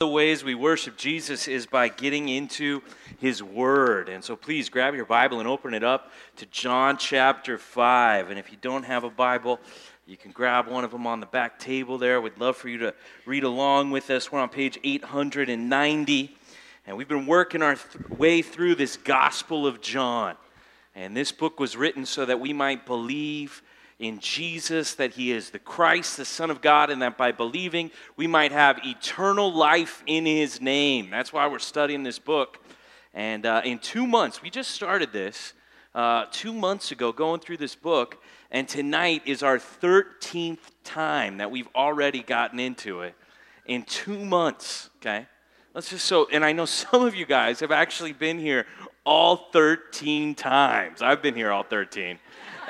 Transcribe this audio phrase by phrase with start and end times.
[0.00, 2.80] the ways we worship Jesus is by getting into
[3.18, 4.08] his word.
[4.08, 8.30] And so please grab your Bible and open it up to John chapter 5.
[8.30, 9.60] And if you don't have a Bible,
[10.06, 12.18] you can grab one of them on the back table there.
[12.18, 12.94] We'd love for you to
[13.26, 14.32] read along with us.
[14.32, 16.34] We're on page 890.
[16.86, 20.34] And we've been working our th- way through this Gospel of John.
[20.94, 23.62] And this book was written so that we might believe
[24.00, 27.90] in Jesus, that he is the Christ, the Son of God, and that by believing
[28.16, 31.10] we might have eternal life in his name.
[31.10, 32.58] That's why we're studying this book.
[33.12, 35.52] And uh, in two months, we just started this
[35.94, 41.50] uh, two months ago, going through this book, and tonight is our 13th time that
[41.50, 43.14] we've already gotten into it
[43.66, 45.26] in two months, okay?
[45.74, 48.66] Let's just so, and I know some of you guys have actually been here
[49.04, 51.02] all 13 times.
[51.02, 52.18] I've been here all 13.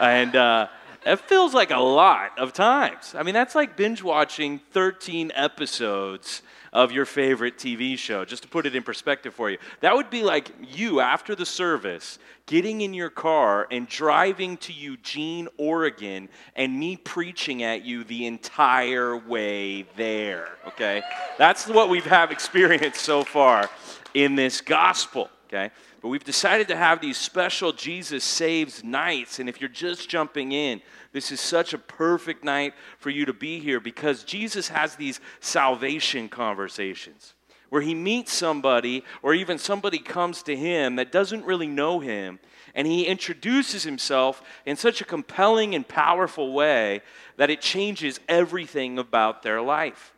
[0.01, 0.69] And, uh,
[1.07, 3.15] it feels like a lot of times.
[3.17, 6.43] I mean, that's like binge watching 13 episodes
[6.73, 9.59] of your favorite TV show, just to put it in perspective for you.
[9.81, 14.73] That would be like you, after the service, getting in your car and driving to
[14.73, 21.03] Eugene, Oregon, and me preaching at you the entire way there, okay?
[21.39, 23.69] That's what we've have experienced so far
[24.15, 25.71] in this gospel, okay?
[26.01, 29.39] But we've decided to have these special Jesus Saves nights.
[29.39, 30.81] And if you're just jumping in,
[31.13, 35.21] this is such a perfect night for you to be here because Jesus has these
[35.41, 37.35] salvation conversations
[37.69, 42.39] where he meets somebody or even somebody comes to him that doesn't really know him
[42.75, 47.01] and he introduces himself in such a compelling and powerful way
[47.37, 50.13] that it changes everything about their life.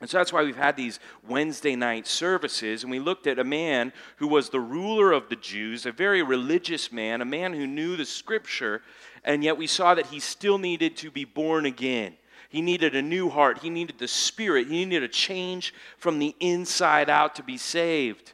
[0.00, 2.82] And so that's why we've had these Wednesday night services.
[2.82, 6.22] And we looked at a man who was the ruler of the Jews, a very
[6.22, 8.82] religious man, a man who knew the scripture,
[9.24, 12.16] and yet we saw that he still needed to be born again.
[12.48, 16.34] He needed a new heart, he needed the spirit, he needed a change from the
[16.40, 18.32] inside out to be saved.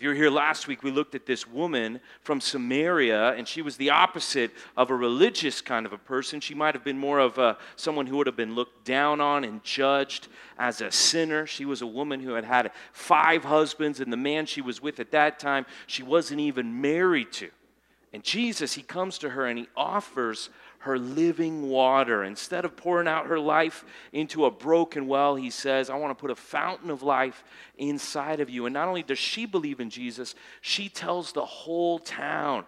[0.00, 3.60] If you were here last week, we looked at this woman from Samaria, and she
[3.60, 6.40] was the opposite of a religious kind of a person.
[6.40, 9.44] She might have been more of a, someone who would have been looked down on
[9.44, 10.28] and judged
[10.58, 11.46] as a sinner.
[11.46, 15.00] She was a woman who had had five husbands, and the man she was with
[15.00, 17.50] at that time, she wasn't even married to.
[18.14, 20.48] And Jesus, he comes to her and he offers
[20.80, 22.24] her living water.
[22.24, 26.20] Instead of pouring out her life into a broken well, he says, I want to
[26.20, 27.44] put a fountain of life
[27.76, 28.66] inside of you.
[28.66, 32.64] And not only does she believe in Jesus, she tells the whole town.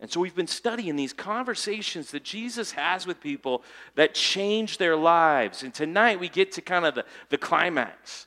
[0.00, 3.62] And so we've been studying these conversations that Jesus has with people
[3.94, 5.62] that change their lives.
[5.62, 8.26] And tonight we get to kind of the, the climax.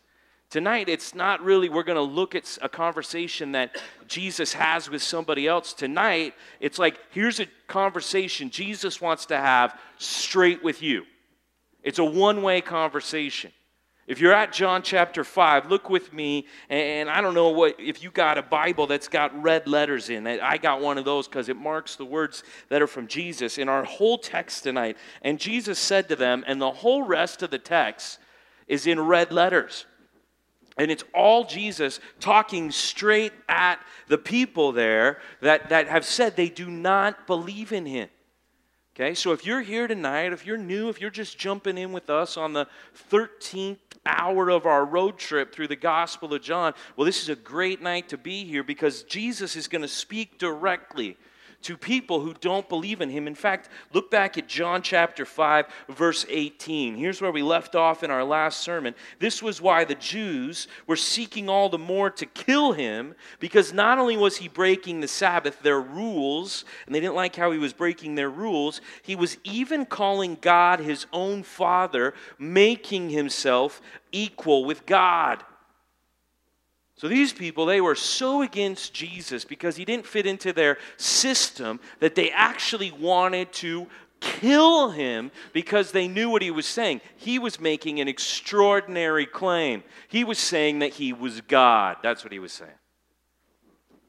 [0.50, 3.76] Tonight, it's not really, we're going to look at a conversation that
[4.08, 5.74] Jesus has with somebody else.
[5.74, 11.04] Tonight, it's like, here's a conversation Jesus wants to have straight with you.
[11.84, 13.52] It's a one way conversation.
[14.08, 18.02] If you're at John chapter 5, look with me, and I don't know what, if
[18.02, 20.42] you got a Bible that's got red letters in it.
[20.42, 23.68] I got one of those because it marks the words that are from Jesus in
[23.68, 24.96] our whole text tonight.
[25.24, 28.20] And Jesus said to them, and the whole rest of the text
[28.66, 29.86] is in red letters.
[30.78, 36.50] And it's all Jesus talking straight at the people there that, that have said they
[36.50, 38.10] do not believe in him.
[38.96, 42.10] Okay, so if you're here tonight, if you're new, if you're just jumping in with
[42.10, 42.66] us on the
[43.12, 43.78] 13th
[44.08, 47.80] hour of our road trip through the Gospel of John, well, this is a great
[47.80, 51.16] night to be here because Jesus is going to speak directly
[51.68, 53.28] to people who don't believe in him.
[53.28, 56.96] In fact, look back at John chapter 5, verse 18.
[56.96, 58.96] Here's where we left off in our last sermon.
[59.20, 63.98] This was why the Jews were seeking all the more to kill him, because not
[63.98, 67.74] only was he breaking the Sabbath, their rules, and they didn't like how he was
[67.74, 73.82] breaking their rules, he was even calling God his own father, making himself
[74.14, 75.44] equal with God.
[76.98, 81.80] So these people, they were so against Jesus because he didn't fit into their system
[82.00, 83.88] that they actually wanted to
[84.20, 87.02] kill him because they knew what he was saying.
[87.16, 89.84] He was making an extraordinary claim.
[90.08, 91.98] He was saying that he was God.
[92.02, 92.72] That's what he was saying.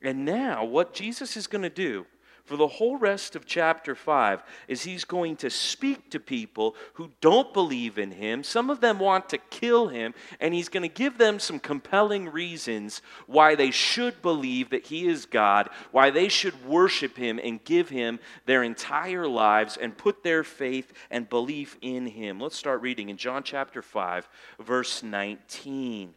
[0.00, 2.06] And now, what Jesus is going to do
[2.48, 7.10] for the whole rest of chapter 5 is he's going to speak to people who
[7.20, 8.42] don't believe in him.
[8.42, 12.30] Some of them want to kill him, and he's going to give them some compelling
[12.30, 17.62] reasons why they should believe that he is God, why they should worship him and
[17.64, 22.40] give him their entire lives and put their faith and belief in him.
[22.40, 24.26] Let's start reading in John chapter 5,
[24.58, 26.14] verse 19.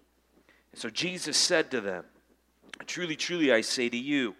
[0.75, 2.05] So Jesus said to them,
[2.87, 4.33] Truly, truly, I say to you,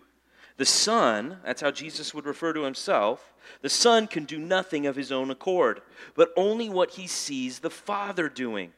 [0.58, 4.96] the Son, that's how Jesus would refer to himself, the Son can do nothing of
[4.96, 5.82] his own accord,
[6.16, 8.72] but only what he sees the Father doing.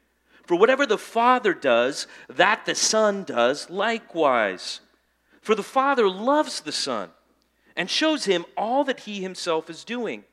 [0.45, 4.81] For whatever the Father does, that the Son does likewise.
[5.41, 7.09] For the Father loves the Son
[7.75, 10.23] and shows him all that he himself is doing.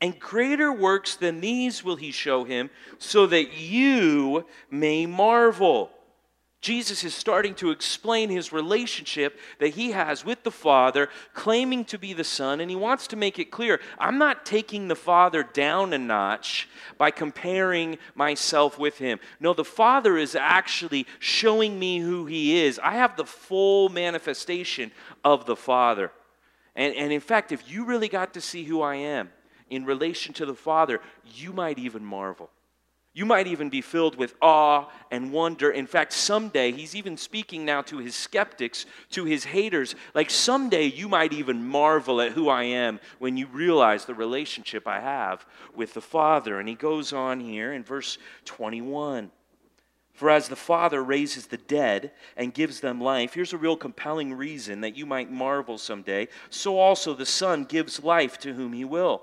[0.00, 5.90] And greater works than these will he show him, so that you may marvel.
[6.62, 11.98] Jesus is starting to explain his relationship that he has with the Father, claiming to
[11.98, 15.42] be the Son, and he wants to make it clear I'm not taking the Father
[15.42, 16.68] down a notch
[16.98, 19.18] by comparing myself with him.
[19.40, 22.78] No, the Father is actually showing me who he is.
[22.78, 24.92] I have the full manifestation
[25.24, 26.12] of the Father.
[26.76, 29.30] And, and in fact, if you really got to see who I am
[29.68, 31.00] in relation to the Father,
[31.34, 32.50] you might even marvel.
[33.14, 35.70] You might even be filled with awe and wonder.
[35.70, 39.94] In fact, someday, he's even speaking now to his skeptics, to his haters.
[40.14, 44.88] Like someday, you might even marvel at who I am when you realize the relationship
[44.88, 45.44] I have
[45.76, 46.58] with the Father.
[46.58, 48.16] And he goes on here in verse
[48.46, 49.30] 21.
[50.14, 54.32] For as the Father raises the dead and gives them life, here's a real compelling
[54.32, 56.28] reason that you might marvel someday.
[56.48, 59.22] So also the Son gives life to whom he will.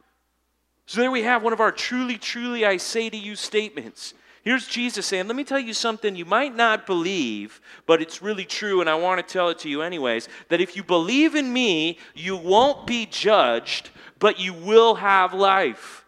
[0.91, 4.13] So there we have one of our truly, truly, I say to you statements.
[4.43, 8.43] Here's Jesus saying, Let me tell you something you might not believe, but it's really
[8.43, 10.27] true, and I want to tell it to you anyways.
[10.49, 13.89] That if you believe in me, you won't be judged,
[14.19, 16.03] but you will have life.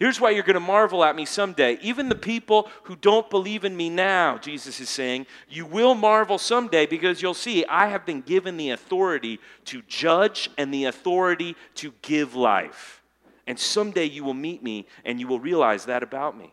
[0.00, 1.78] Here's why you're going to marvel at me someday.
[1.80, 6.38] Even the people who don't believe in me now, Jesus is saying, you will marvel
[6.38, 11.54] someday because you'll see I have been given the authority to judge and the authority
[11.76, 13.01] to give life.
[13.46, 16.52] And someday you will meet me and you will realize that about me.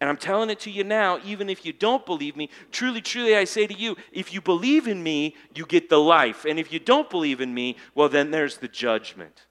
[0.00, 3.36] And I'm telling it to you now, even if you don't believe me, truly, truly,
[3.36, 6.44] I say to you, if you believe in me, you get the life.
[6.44, 9.46] And if you don't believe in me, well, then there's the judgment.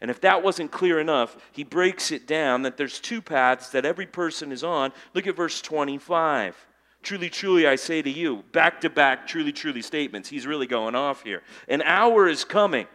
[0.00, 3.86] And if that wasn't clear enough, he breaks it down that there's two paths that
[3.86, 4.92] every person is on.
[5.14, 6.66] Look at verse 25.
[7.02, 10.28] Truly, truly, I say to you, back to back, truly, truly statements.
[10.28, 11.42] He's really going off here.
[11.68, 12.86] An hour is coming.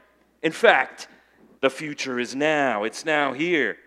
[0.43, 1.07] In fact,
[1.61, 3.77] the future is now, it's now here.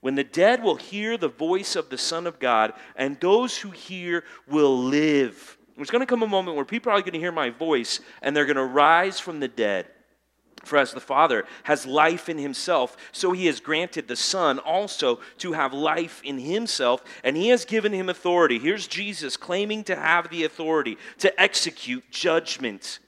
[0.00, 3.70] When the dead will hear the voice of the Son of God, and those who
[3.70, 5.56] hear will live.
[5.76, 8.36] There's going to come a moment where people are going to hear my voice, and
[8.36, 9.86] they're going to rise from the dead.
[10.64, 15.20] For as the Father has life in himself, so he has granted the Son also
[15.38, 18.58] to have life in himself, and he has given him authority.
[18.58, 23.00] Here's Jesus claiming to have the authority to execute judgment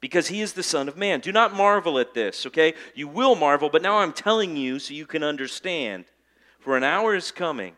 [0.00, 1.20] because he is the Son of Man.
[1.20, 2.74] Do not marvel at this, okay?
[2.94, 6.04] You will marvel, but now I'm telling you so you can understand.
[6.60, 7.74] For an hour is coming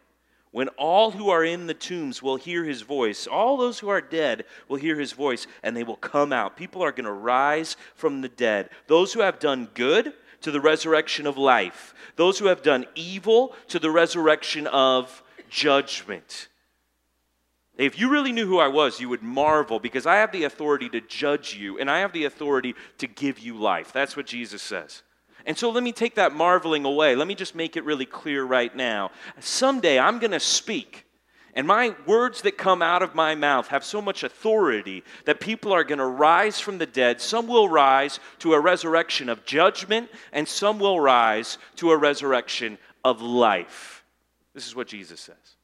[0.53, 3.27] when all who are in the tombs will hear his voice.
[3.27, 6.57] All those who are dead will hear his voice, and they will come out.
[6.57, 8.71] People are going to rise from the dead.
[8.87, 10.13] Those who have done good
[10.43, 16.49] to the resurrection of life, those who have done evil to the resurrection of judgment.
[17.81, 20.91] If you really knew who I was, you would marvel because I have the authority
[20.91, 23.91] to judge you and I have the authority to give you life.
[23.91, 25.03] That's what Jesus says.
[25.47, 27.17] And so let me take that marveling away.
[27.17, 29.13] Let me just make it really clear right now.
[29.39, 31.07] Someday I'm going to speak.
[31.55, 35.73] And my words that come out of my mouth have so much authority that people
[35.73, 37.19] are going to rise from the dead.
[37.19, 42.77] Some will rise to a resurrection of judgment, and some will rise to a resurrection
[43.05, 44.05] of life.
[44.55, 45.57] This is what Jesus says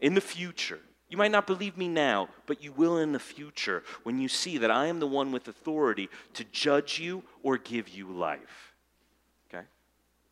[0.00, 0.80] in the future.
[1.08, 4.58] You might not believe me now, but you will in the future when you see
[4.58, 8.74] that I am the one with authority to judge you or give you life.
[9.48, 9.64] Okay?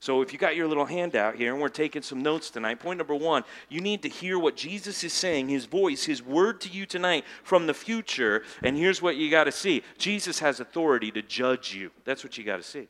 [0.01, 2.99] So if you got your little handout here and we're taking some notes tonight, point
[2.99, 6.69] number one, you need to hear what Jesus is saying, his voice, his word to
[6.69, 8.43] you tonight from the future.
[8.63, 11.91] And here's what you got to see Jesus has authority to judge you.
[12.05, 12.89] That's what you got to see.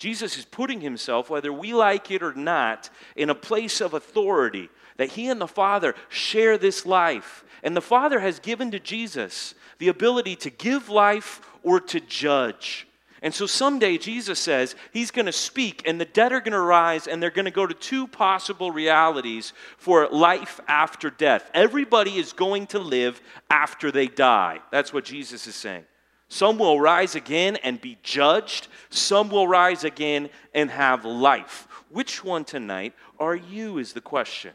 [0.00, 4.70] Jesus is putting himself, whether we like it or not, in a place of authority
[4.96, 7.44] that he and the Father share this life.
[7.62, 12.86] And the Father has given to Jesus the ability to give life or to judge.
[13.20, 16.60] And so someday Jesus says he's going to speak, and the dead are going to
[16.60, 21.50] rise, and they're going to go to two possible realities for life after death.
[21.52, 24.60] Everybody is going to live after they die.
[24.70, 25.84] That's what Jesus is saying.
[26.30, 28.68] Some will rise again and be judged.
[28.88, 31.66] Some will rise again and have life.
[31.90, 34.52] Which one tonight are you, is the question.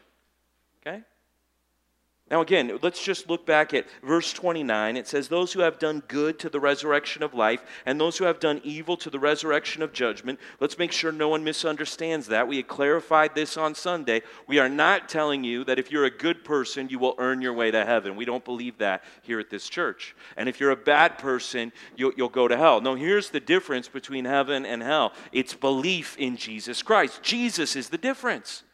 [2.28, 4.96] Now, again, let's just look back at verse 29.
[4.96, 8.24] It says, Those who have done good to the resurrection of life, and those who
[8.24, 10.40] have done evil to the resurrection of judgment.
[10.58, 12.48] Let's make sure no one misunderstands that.
[12.48, 14.22] We had clarified this on Sunday.
[14.48, 17.52] We are not telling you that if you're a good person, you will earn your
[17.52, 18.16] way to heaven.
[18.16, 20.16] We don't believe that here at this church.
[20.36, 22.80] And if you're a bad person, you'll, you'll go to hell.
[22.80, 27.22] No, here's the difference between heaven and hell it's belief in Jesus Christ.
[27.22, 28.64] Jesus is the difference.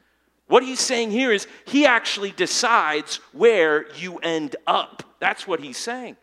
[0.52, 5.02] What he's saying here is he actually decides where you end up.
[5.18, 6.18] That's what he's saying.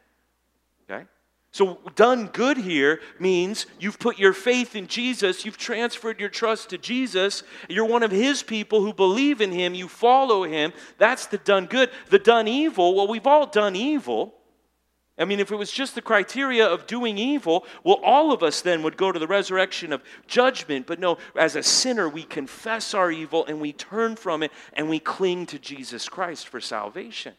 [0.83, 1.05] Okay?
[1.51, 6.69] So, done good here means you've put your faith in Jesus, you've transferred your trust
[6.69, 10.73] to Jesus, you're one of his people who believe in him, you follow him.
[10.99, 11.89] That's the done good.
[12.11, 14.35] The done evil, well, we've all done evil.
[15.19, 18.61] I mean, if it was just the criteria of doing evil, well, all of us
[18.61, 20.87] then would go to the resurrection of judgment.
[20.87, 24.89] But no, as a sinner, we confess our evil and we turn from it and
[24.89, 27.33] we cling to Jesus Christ for salvation.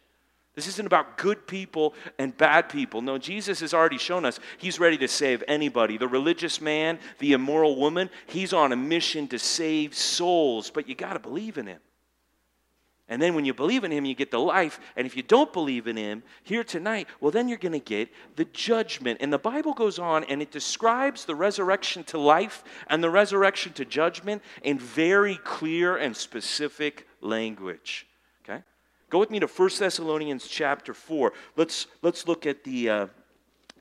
[0.54, 3.00] This isn't about good people and bad people.
[3.00, 5.96] No, Jesus has already shown us he's ready to save anybody.
[5.96, 10.94] The religious man, the immoral woman, he's on a mission to save souls, but you
[10.94, 11.80] got to believe in him.
[13.11, 14.79] And then when you believe in him, you get the life.
[14.95, 18.09] And if you don't believe in him here tonight, well, then you're going to get
[18.37, 19.19] the judgment.
[19.21, 23.73] And the Bible goes on and it describes the resurrection to life and the resurrection
[23.75, 28.07] to judgment in very clear and specific language.
[28.45, 28.62] Okay?
[29.11, 31.33] Go with me to 1 Thessalonians chapter 4.
[31.57, 32.88] Let's, let's look at the.
[32.88, 33.07] Uh,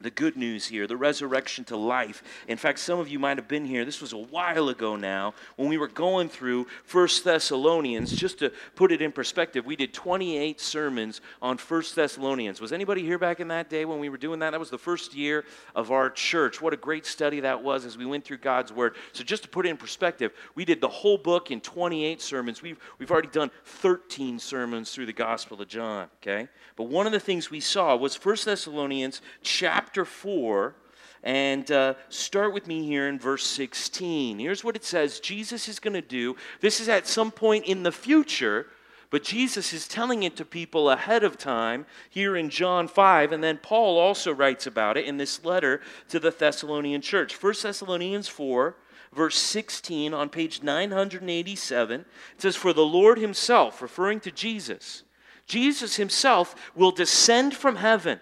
[0.01, 2.23] the good news here, the resurrection to life.
[2.47, 3.85] In fact, some of you might have been here.
[3.85, 8.11] This was a while ago now when we were going through First Thessalonians.
[8.11, 12.61] Just to put it in perspective, we did 28 sermons on First Thessalonians.
[12.61, 14.51] Was anybody here back in that day when we were doing that?
[14.51, 16.61] That was the first year of our church.
[16.61, 18.95] What a great study that was as we went through God's Word.
[19.11, 22.61] So, just to put it in perspective, we did the whole book in 28 sermons.
[22.61, 26.47] We've, we've already done 13 sermons through the Gospel of John, okay?
[26.75, 30.75] But one of the things we saw was First Thessalonians chapter chapter 4
[31.24, 34.38] and uh, start with me here in verse 16.
[34.38, 36.36] Here's what it says Jesus is going to do.
[36.62, 38.67] This is at some point in the future,
[39.10, 43.31] but Jesus is telling it to people ahead of time here in John 5.
[43.31, 47.41] And then Paul also writes about it in this letter to the Thessalonian church.
[47.41, 48.75] 1 Thessalonians 4,
[49.12, 52.01] verse 16 on page 987.
[52.01, 52.05] It
[52.38, 55.01] says, For the Lord himself, referring to Jesus,
[55.48, 58.19] Jesus himself will descend from heaven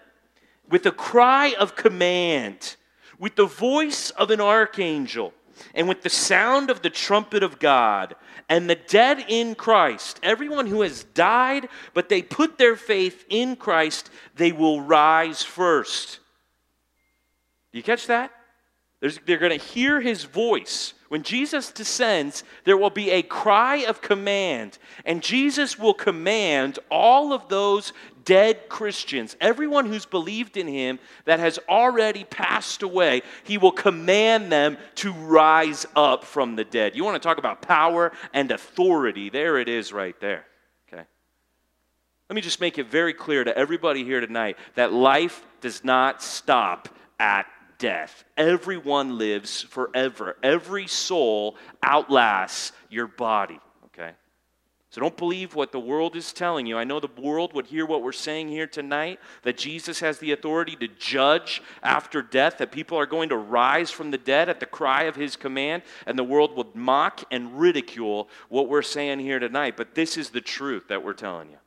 [0.68, 2.76] with a cry of command,
[3.18, 5.32] with the voice of an archangel,
[5.74, 8.14] and with the sound of the trumpet of God.
[8.48, 13.56] And the dead in Christ, everyone who has died, but they put their faith in
[13.56, 16.20] Christ, they will rise first.
[17.72, 18.32] Do you catch that?
[19.00, 20.94] There's, they're going to hear his voice.
[21.08, 27.32] When Jesus descends, there will be a cry of command, and Jesus will command all
[27.32, 27.92] of those
[28.28, 34.52] dead Christians, everyone who's believed in him that has already passed away, he will command
[34.52, 36.94] them to rise up from the dead.
[36.94, 39.30] You want to talk about power and authority?
[39.30, 40.44] There it is right there.
[40.92, 41.04] Okay.
[42.28, 46.22] Let me just make it very clear to everybody here tonight that life does not
[46.22, 47.46] stop at
[47.78, 48.24] death.
[48.36, 50.36] Everyone lives forever.
[50.42, 53.60] Every soul outlasts your body.
[53.86, 54.12] Okay?
[54.90, 56.78] So don't believe what the world is telling you.
[56.78, 60.32] I know the world would hear what we're saying here tonight that Jesus has the
[60.32, 64.60] authority to judge after death, that people are going to rise from the dead at
[64.60, 69.20] the cry of his command, and the world would mock and ridicule what we're saying
[69.20, 69.76] here tonight.
[69.76, 71.58] But this is the truth that we're telling you.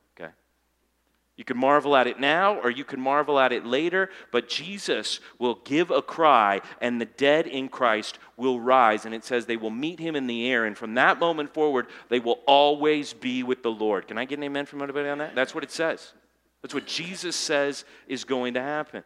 [1.41, 5.19] You can marvel at it now or you can marvel at it later, but Jesus
[5.39, 9.05] will give a cry and the dead in Christ will rise.
[9.07, 10.65] And it says they will meet him in the air.
[10.65, 14.07] And from that moment forward, they will always be with the Lord.
[14.07, 15.33] Can I get an amen from anybody on that?
[15.33, 16.13] That's what it says.
[16.61, 19.03] That's what Jesus says is going to happen.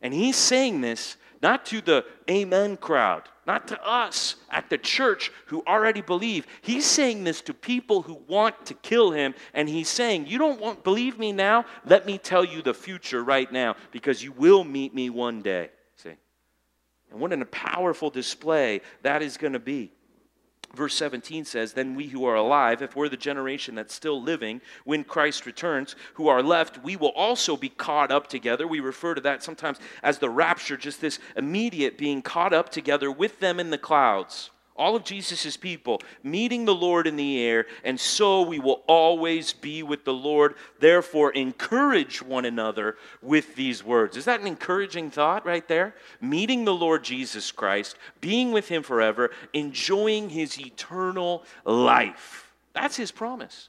[0.00, 5.32] And he's saying this not to the amen crowd, not to us at the church
[5.46, 6.46] who already believe.
[6.60, 10.60] He's saying this to people who want to kill him, and he's saying, You don't
[10.60, 11.64] want believe me now?
[11.86, 15.70] Let me tell you the future right now, because you will meet me one day.
[15.96, 16.14] See?
[17.10, 19.92] And what a powerful display that is going to be.
[20.74, 24.60] Verse 17 says, Then we who are alive, if we're the generation that's still living,
[24.84, 28.66] when Christ returns, who are left, we will also be caught up together.
[28.68, 33.10] We refer to that sometimes as the rapture, just this immediate being caught up together
[33.10, 34.50] with them in the clouds
[34.80, 39.52] all of Jesus' people, meeting the Lord in the air, and so we will always
[39.52, 40.54] be with the Lord.
[40.80, 44.16] Therefore, encourage one another with these words.
[44.16, 45.94] Is that an encouraging thought right there?
[46.20, 52.52] Meeting the Lord Jesus Christ, being with Him forever, enjoying His eternal life.
[52.72, 53.68] That's His promise.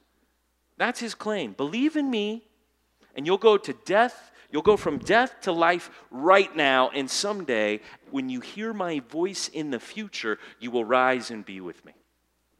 [0.82, 1.52] That's his claim.
[1.54, 2.42] Believe in me,
[3.16, 4.31] and you'll go to death.
[4.52, 7.80] You'll go from death to life right now, and someday,
[8.10, 11.94] when you hear my voice in the future, you will rise and be with me.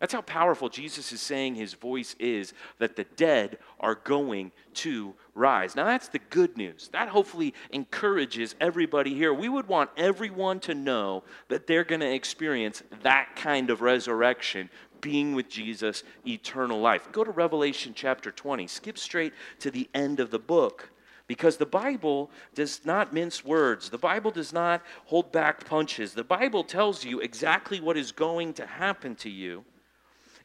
[0.02, 5.14] That's how powerful Jesus is saying his voice is that the dead are going to
[5.36, 5.76] rise.
[5.76, 6.90] Now, that's the good news.
[6.92, 9.32] That hopefully encourages everybody here.
[9.32, 14.72] We would want everyone to know that they're going to experience that kind of resurrection,
[15.02, 17.12] being with Jesus, eternal life.
[17.12, 18.66] Go to Revelation chapter 20.
[18.66, 20.90] Skip straight to the end of the book.
[21.32, 23.90] Because the Bible does not mince words.
[23.90, 26.14] The Bible does not hold back punches.
[26.14, 29.64] The Bible tells you exactly what is going to happen to you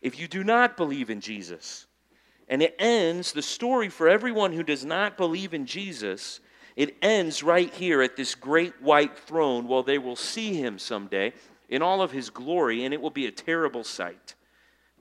[0.01, 1.89] if you do not believe in Jesus.
[2.47, 6.39] And it ends, the story for everyone who does not believe in Jesus,
[6.77, 9.67] it ends right here at this great white throne.
[9.67, 11.33] Well, they will see him someday
[11.69, 14.36] in all of his glory, and it will be a terrible sight.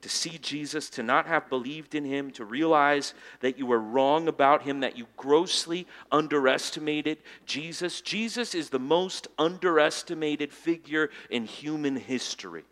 [0.06, 4.28] To see Jesus, to not have believed in him, to realize that you were wrong
[4.28, 8.02] about him, that you grossly underestimated Jesus.
[8.02, 12.62] Jesus is the most underestimated figure in human history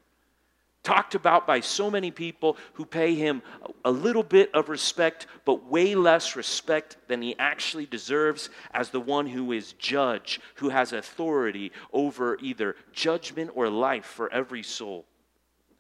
[0.85, 3.43] talked about by so many people who pay him
[3.87, 9.01] a little bit of respect, but way less respect than he actually deserves as the
[9.01, 15.07] one who is judge, who has authority over either judgment or life for every soul.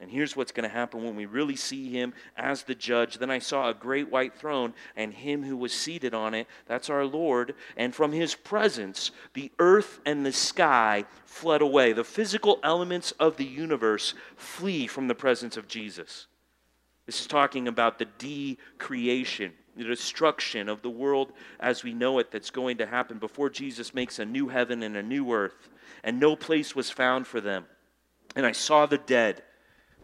[0.01, 3.19] And here's what's going to happen when we really see him as the judge.
[3.19, 6.47] Then I saw a great white throne and him who was seated on it.
[6.67, 7.55] That's our Lord.
[7.77, 11.93] And from his presence, the earth and the sky fled away.
[11.93, 16.27] The physical elements of the universe flee from the presence of Jesus.
[17.07, 22.19] This is talking about the de creation the destruction of the world as we know
[22.19, 25.69] it that's going to happen before Jesus makes a new heaven and a new earth.
[26.03, 27.67] And no place was found for them.
[28.37, 29.43] And I saw the dead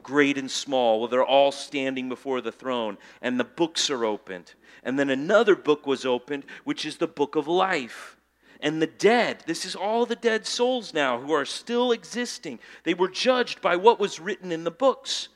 [0.03, 1.01] great and small.
[1.01, 4.55] Well, they're all standing before the throne, and the books are opened.
[4.83, 8.17] And then another book was opened, which is the book of life.
[8.61, 12.59] And the dead, this is all the dead souls now who are still existing.
[12.85, 15.29] They were judged by what was written in the books.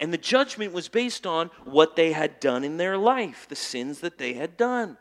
[0.00, 3.98] And the judgment was based on what they had done in their life, the sins
[4.00, 4.96] that they had done.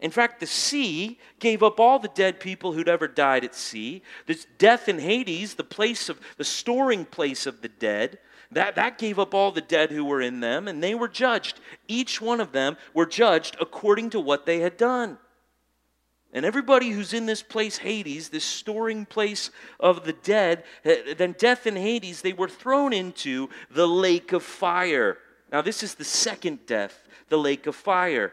[0.00, 4.02] In fact, the sea gave up all the dead people who'd ever died at sea.
[4.26, 8.18] This death in Hades, the place of the storing place of the dead,
[8.52, 11.60] that, that gave up all the dead who were in them, and they were judged.
[11.86, 15.18] Each one of them were judged according to what they had done.
[16.32, 21.34] And everybody who's in this place, Hades, this storing place of the dead, eh, then
[21.38, 25.18] death and Hades, they were thrown into the lake of fire.
[25.50, 28.32] Now, this is the second death, the lake of fire.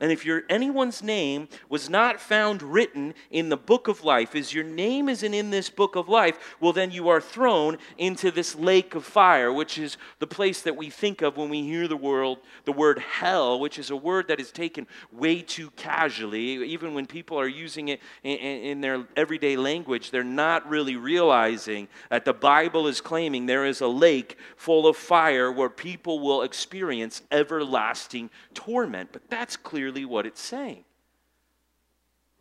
[0.00, 4.54] And if your anyone's name was not found written in the book of life, as
[4.54, 8.56] your name isn't in this book of life, well, then you are thrown into this
[8.56, 11.98] lake of fire, which is the place that we think of when we hear the
[11.98, 16.64] word, the word hell, which is a word that is taken way too casually.
[16.64, 21.88] Even when people are using it in, in their everyday language, they're not really realizing
[22.08, 26.40] that the Bible is claiming there is a lake full of fire where people will
[26.40, 29.10] experience everlasting torment.
[29.12, 30.84] But that's clear clearly what it's saying.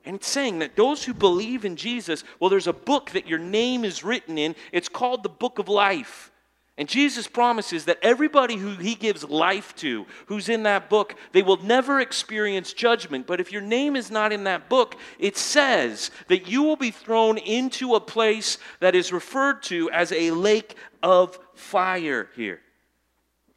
[0.06, 3.40] And it's saying that those who believe in Jesus, well, there's a book that your
[3.40, 4.56] name is written in.
[4.72, 6.32] It's called the book of life.
[6.78, 11.42] And Jesus promises that everybody who he gives life to, who's in that book, they
[11.42, 13.28] will never experience judgment.
[13.28, 16.92] But if your name is not in that book, it says that you will be
[16.92, 22.62] thrown into a place that is referred to as a lake of fire here.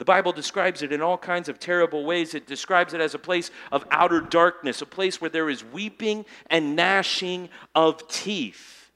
[0.02, 2.34] The Bible describes it in all kinds of terrible ways.
[2.34, 6.24] It describes it as a place of outer darkness, a place where there is weeping
[6.50, 8.90] and gnashing of teeth.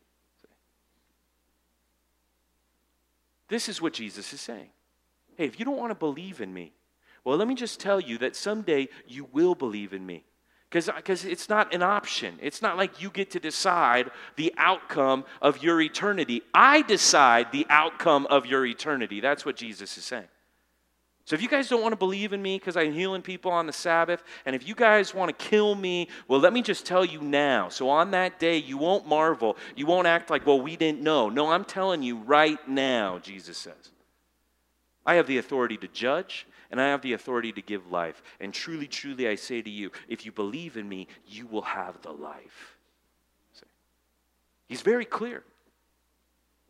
[3.46, 4.70] This is what Jesus is saying.
[5.36, 6.72] Hey, if you don't want to believe in me,
[7.22, 10.24] well, let me just tell you that someday you will believe in me.
[10.68, 12.36] Because it's not an option.
[12.42, 16.42] It's not like you get to decide the outcome of your eternity.
[16.52, 19.20] I decide the outcome of your eternity.
[19.20, 20.26] That's what Jesus is saying.
[21.26, 23.66] So if you guys don't want to believe in me because I'm healing people on
[23.66, 27.04] the Sabbath, and if you guys want to kill me, well, let me just tell
[27.04, 27.68] you now.
[27.68, 29.56] So on that day, you won't marvel.
[29.74, 31.28] You won't act like, well, we didn't know.
[31.28, 33.90] No, I'm telling you right now, Jesus says.
[35.04, 38.22] I have the authority to judge, and I have the authority to give life.
[38.38, 42.00] And truly, truly, I say to you, if you believe in me, you will have
[42.02, 42.76] the life.
[43.52, 43.66] See?
[44.68, 45.42] He's very clear.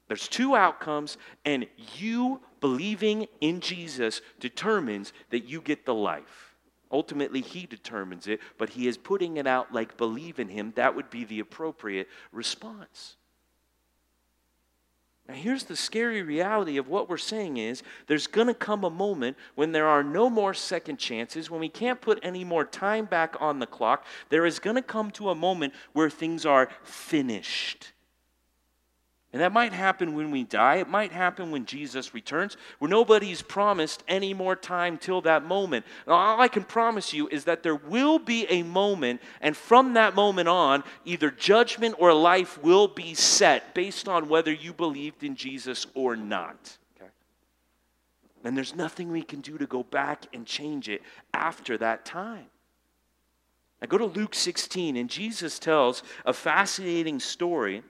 [0.09, 1.67] There's two outcomes, and
[1.97, 6.55] you believing in Jesus determines that you get the life.
[6.93, 10.73] Ultimately, He determines it, but He is putting it out like believe in Him.
[10.77, 13.17] That would be the appropriate response.
[15.29, 18.91] Now, here's the scary reality of what we're saying is there's going to come a
[18.91, 23.07] moment when there are no more second chances, when we can't put any more time
[23.07, 24.07] back on the clock.
[24.29, 27.93] There is going to come to a moment where things are finished.
[29.37, 30.77] And that might happen when we die.
[30.77, 35.85] It might happen when Jesus returns, where nobody's promised any more time till that moment.
[36.09, 40.15] All I can promise you is that there will be a moment, and from that
[40.15, 45.37] moment on, either judgment or life will be set based on whether you believed in
[45.37, 46.79] Jesus or not.
[46.97, 47.11] Okay?
[48.43, 51.03] And there's nothing we can do to go back and change it
[51.35, 52.47] after that time.
[53.83, 57.83] Now go to Luke 16, and Jesus tells a fascinating story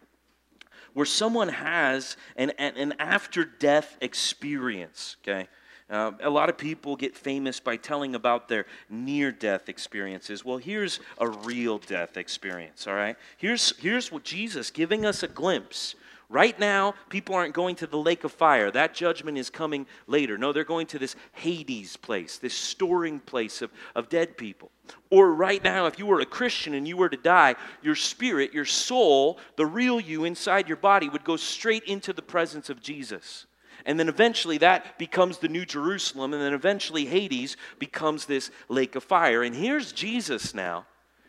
[0.97, 5.47] where someone has an, an, after death experience, okay?
[5.91, 10.43] Uh, a lot of people get famous by telling about their near death experiences.
[10.43, 13.15] Well, here's a real death experience, all right?
[13.37, 15.97] Here's, here's what Jesus giving us a glimpse
[16.29, 18.71] Right now, people aren't going to the lake of fire.
[18.71, 20.37] That judgment is coming later.
[20.37, 24.73] No, they're going to this Hades place, this storing place of, of dead people.
[25.09, 28.53] Or right now, if you were a Christian and you were to die, your spirit,
[28.53, 32.83] your soul, the real you inside your body would go straight into the presence of
[32.83, 33.47] Jesus.
[33.85, 38.97] And then eventually that becomes the New Jerusalem, and then eventually Hades becomes this lake
[38.97, 39.45] of fire.
[39.45, 40.87] And here's Jesus now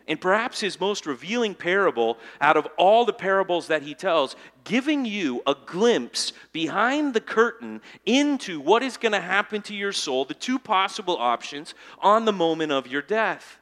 [0.07, 5.05] and perhaps his most revealing parable out of all the parables that he tells, giving
[5.05, 10.23] you a glimpse behind the curtain into what is going to happen to your soul,
[10.23, 13.59] the two possible options on the moment of your death.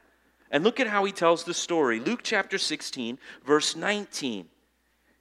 [0.50, 1.98] And look at how he tells the story.
[1.98, 4.46] Luke chapter 16, verse 19.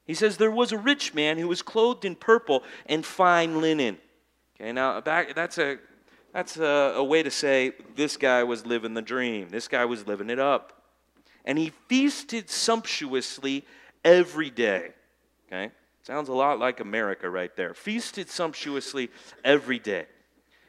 [0.05, 3.97] He says, There was a rich man who was clothed in purple and fine linen.
[4.55, 5.79] Okay, now back, that's a
[6.31, 9.49] that's a, a way to say this guy was living the dream.
[9.49, 10.74] This guy was living it up
[11.45, 13.65] and he feasted sumptuously
[14.03, 14.89] every day.
[15.47, 15.71] Okay?
[16.01, 17.73] Sounds a lot like America right there.
[17.73, 19.09] Feasted sumptuously
[19.43, 20.05] every day.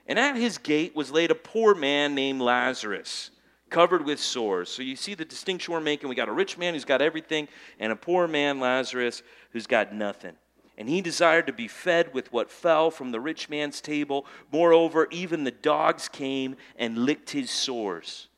[0.07, 3.31] And at his gate was laid a poor man named Lazarus,
[3.71, 4.69] covered with sores.
[4.69, 6.09] So you see the distinction we're making.
[6.09, 7.49] We got a rich man who's got everything,
[7.81, 10.35] and a poor man, Lazarus, who's got nothing.
[10.79, 14.27] And he desired to be fed with what fell from the rich man's table.
[14.53, 18.29] Moreover, even the dogs came and licked his sores.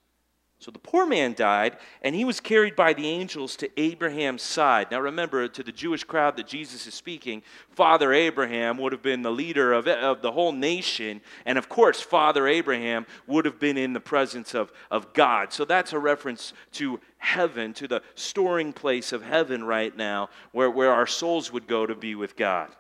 [0.61, 4.91] So the poor man died, and he was carried by the angels to Abraham's side.
[4.91, 9.23] Now remember, to the Jewish crowd that Jesus is speaking, Father Abraham would have been
[9.23, 11.21] the leader of, of the whole nation.
[11.47, 15.53] And of course, Father Abraham would have been in the presence of, of God.
[15.53, 20.71] So that's a reference to heaven, to the storing place of heaven right now, where,
[20.71, 22.71] where our souls would go to be with God.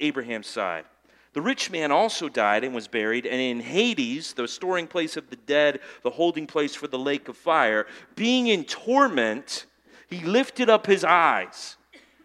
[0.00, 0.86] Abraham's side.
[1.32, 5.30] The rich man also died and was buried, and in Hades, the storing place of
[5.30, 7.86] the dead, the holding place for the lake of fire,
[8.16, 9.66] being in torment,
[10.08, 11.76] he lifted up his eyes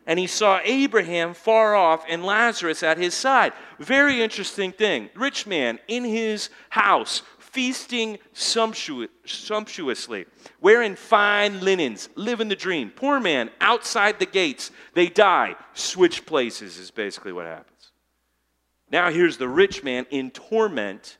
[0.06, 3.54] and he saw Abraham far off and Lazarus at his side.
[3.80, 5.10] Very interesting thing.
[5.16, 10.26] Rich man in his house, feasting sumptuous, sumptuously,
[10.60, 12.90] wearing fine linens, living the dream.
[12.90, 15.56] Poor man outside the gates, they die.
[15.74, 17.73] Switch places is basically what happened.
[18.94, 21.18] Now here's the rich man in torment,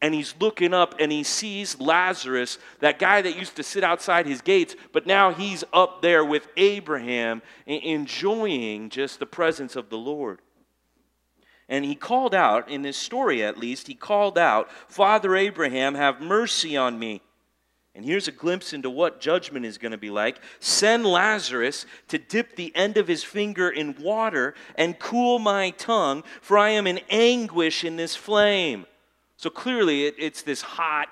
[0.00, 4.26] and he's looking up and he sees Lazarus, that guy that used to sit outside
[4.26, 9.98] his gates, but now he's up there with Abraham, enjoying just the presence of the
[9.98, 10.38] Lord.
[11.68, 16.20] And he called out, in this story at least, he called out, Father Abraham, have
[16.20, 17.22] mercy on me
[17.94, 20.40] and here's a glimpse into what judgment is going to be like.
[20.60, 26.22] Send Lazarus to dip the end of his finger in water and cool my tongue,
[26.40, 28.86] for I am in anguish in this flame.
[29.36, 31.08] So clearly, it, it's this hot,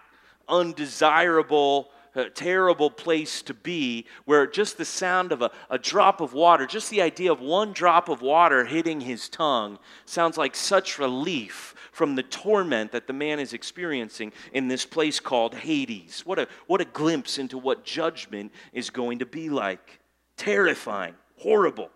[0.49, 1.91] undesirable,
[2.25, 6.91] terrible place to be where just the sound of a, a drop of water, just
[6.91, 12.15] the idea of one drop of water hitting his tongue, sounds like such relief from
[12.15, 16.23] the torment that the man is experiencing in this place called Hades.
[16.25, 20.01] What a, what a glimpse into what judgment is going to be like.
[20.37, 21.91] Terrifying, horrible.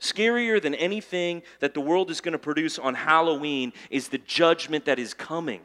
[0.00, 4.84] Scarier than anything that the world is going to produce on Halloween is the judgment
[4.86, 5.60] that is coming.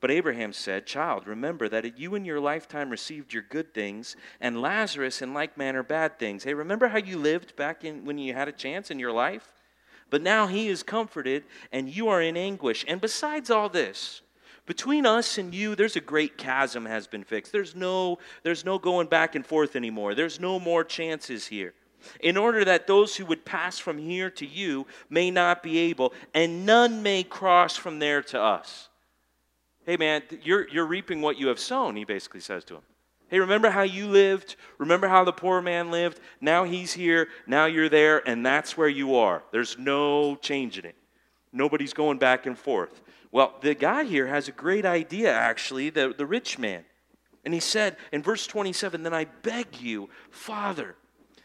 [0.00, 4.62] But Abraham said, Child, remember that you in your lifetime received your good things, and
[4.62, 6.44] Lazarus in like manner bad things.
[6.44, 9.52] Hey, remember how you lived back in when you had a chance in your life?
[10.10, 12.84] But now he is comforted, and you are in anguish.
[12.86, 14.22] And besides all this,
[14.66, 17.52] between us and you, there's a great chasm has been fixed.
[17.52, 20.14] There's no, there's no going back and forth anymore.
[20.14, 21.74] There's no more chances here.
[22.20, 26.12] In order that those who would pass from here to you may not be able,
[26.32, 28.87] and none may cross from there to us
[29.88, 32.82] hey man, you're, you're reaping what you have sown, he basically says to him.
[33.28, 34.56] Hey, remember how you lived?
[34.76, 36.20] Remember how the poor man lived?
[36.42, 39.42] Now he's here, now you're there, and that's where you are.
[39.50, 40.94] There's no changing it.
[41.54, 43.00] Nobody's going back and forth.
[43.32, 46.84] Well, the guy here has a great idea, actually, the, the rich man.
[47.46, 50.96] And he said in verse 27 Then I beg you, Father,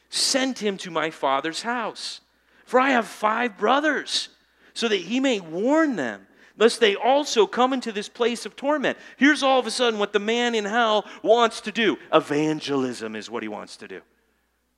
[0.10, 2.20] send him to my father's house,
[2.66, 4.28] for I have five brothers,
[4.74, 6.28] so that he may warn them
[6.58, 8.98] lest they also come into this place of torment.
[9.18, 13.30] Here's all of a sudden what the man in hell wants to do evangelism is
[13.30, 14.02] what he wants to do.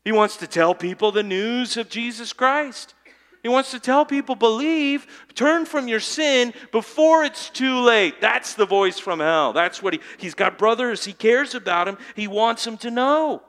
[0.03, 2.93] He wants to tell people the news of Jesus Christ.
[3.41, 8.19] He wants to tell people, believe, turn from your sin before it's too late.
[8.19, 9.53] That's the voice from hell.
[9.53, 11.05] That's what he, he's got brothers.
[11.05, 11.99] He cares about them.
[12.15, 13.43] He wants them to know.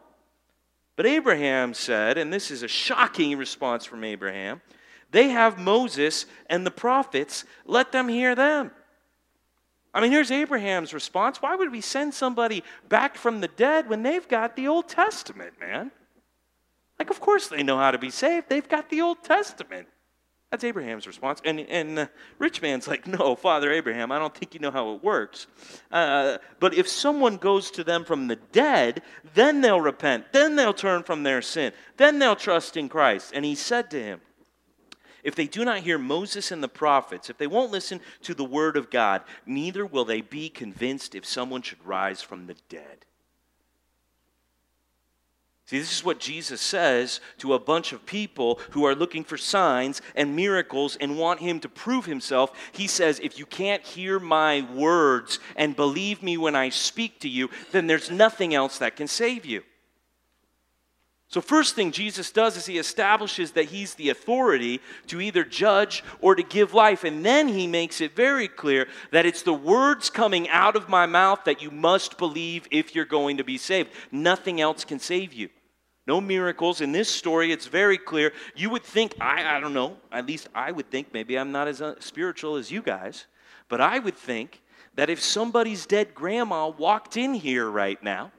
[0.96, 4.60] But Abraham said, and this is a shocking response from Abraham
[5.10, 7.44] they have Moses and the prophets.
[7.64, 8.70] Let them hear them.
[9.94, 11.40] I mean, here's Abraham's response.
[11.40, 15.54] Why would we send somebody back from the dead when they've got the Old Testament,
[15.58, 15.90] man?
[16.98, 18.48] Like, of course they know how to be saved.
[18.48, 19.88] They've got the Old Testament.
[20.50, 21.40] That's Abraham's response.
[21.44, 22.06] And, and uh,
[22.38, 25.46] rich man's like, No, Father Abraham, I don't think you know how it works.
[25.90, 29.02] Uh, but if someone goes to them from the dead,
[29.34, 30.32] then they'll repent.
[30.32, 31.72] Then they'll turn from their sin.
[31.96, 33.32] Then they'll trust in Christ.
[33.34, 34.20] And he said to him,
[35.26, 38.44] if they do not hear Moses and the prophets, if they won't listen to the
[38.44, 43.04] word of God, neither will they be convinced if someone should rise from the dead.
[45.64, 49.36] See, this is what Jesus says to a bunch of people who are looking for
[49.36, 52.52] signs and miracles and want him to prove himself.
[52.70, 57.28] He says, If you can't hear my words and believe me when I speak to
[57.28, 59.64] you, then there's nothing else that can save you.
[61.28, 66.04] So, first thing Jesus does is he establishes that he's the authority to either judge
[66.20, 67.02] or to give life.
[67.02, 71.04] And then he makes it very clear that it's the words coming out of my
[71.06, 73.90] mouth that you must believe if you're going to be saved.
[74.12, 75.48] Nothing else can save you.
[76.06, 76.80] No miracles.
[76.80, 78.32] In this story, it's very clear.
[78.54, 81.66] You would think, I, I don't know, at least I would think, maybe I'm not
[81.66, 83.26] as uh, spiritual as you guys,
[83.68, 84.62] but I would think
[84.94, 88.30] that if somebody's dead grandma walked in here right now,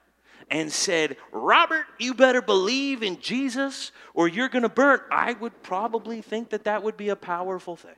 [0.49, 5.61] and said, Robert, you better believe in Jesus or you're going to burn, I would
[5.63, 7.95] probably think that that would be a powerful thing.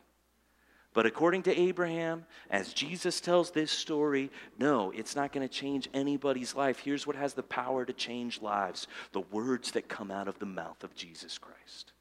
[0.94, 5.88] But according to Abraham, as Jesus tells this story, no, it's not going to change
[5.94, 6.80] anybody's life.
[6.80, 10.48] Here's what has the power to change lives the words that come out of the
[10.48, 11.94] mouth of Jesus Christ.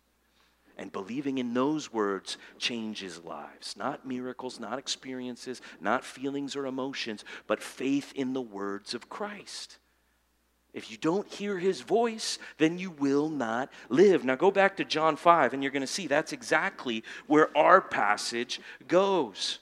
[0.78, 3.76] And believing in those words changes lives.
[3.76, 9.78] Not miracles, not experiences, not feelings or emotions, but faith in the words of Christ.
[10.78, 14.24] If you don't hear his voice, then you will not live.
[14.24, 17.80] Now go back to John 5, and you're going to see that's exactly where our
[17.80, 19.58] passage goes.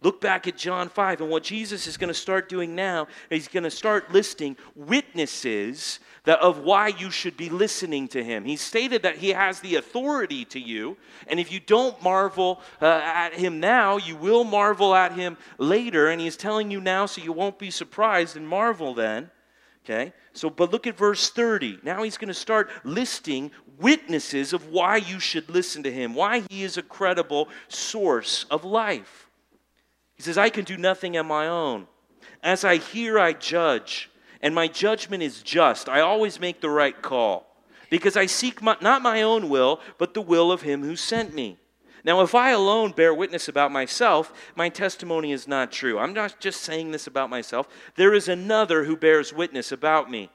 [0.00, 3.48] Look back at John 5, and what Jesus is going to start doing now, he's
[3.48, 8.44] going to start listing witnesses that of why you should be listening to him.
[8.44, 13.00] He stated that he has the authority to you, and if you don't marvel uh,
[13.02, 17.20] at him now, you will marvel at him later, and he's telling you now so
[17.20, 19.30] you won't be surprised and marvel then.
[19.84, 20.12] Okay?
[20.32, 21.80] So, but look at verse 30.
[21.82, 26.42] Now he's going to start listing witnesses of why you should listen to him, why
[26.50, 29.28] he is a credible source of life.
[30.14, 31.86] He says, I can do nothing on my own.
[32.42, 34.10] As I hear, I judge,
[34.42, 35.88] and my judgment is just.
[35.88, 37.46] I always make the right call
[37.90, 41.34] because I seek my, not my own will, but the will of him who sent
[41.34, 41.58] me.
[42.04, 45.98] Now, if I alone bear witness about myself, my testimony is not true.
[45.98, 47.68] I'm not just saying this about myself.
[47.96, 50.30] There is another who bears witness about me.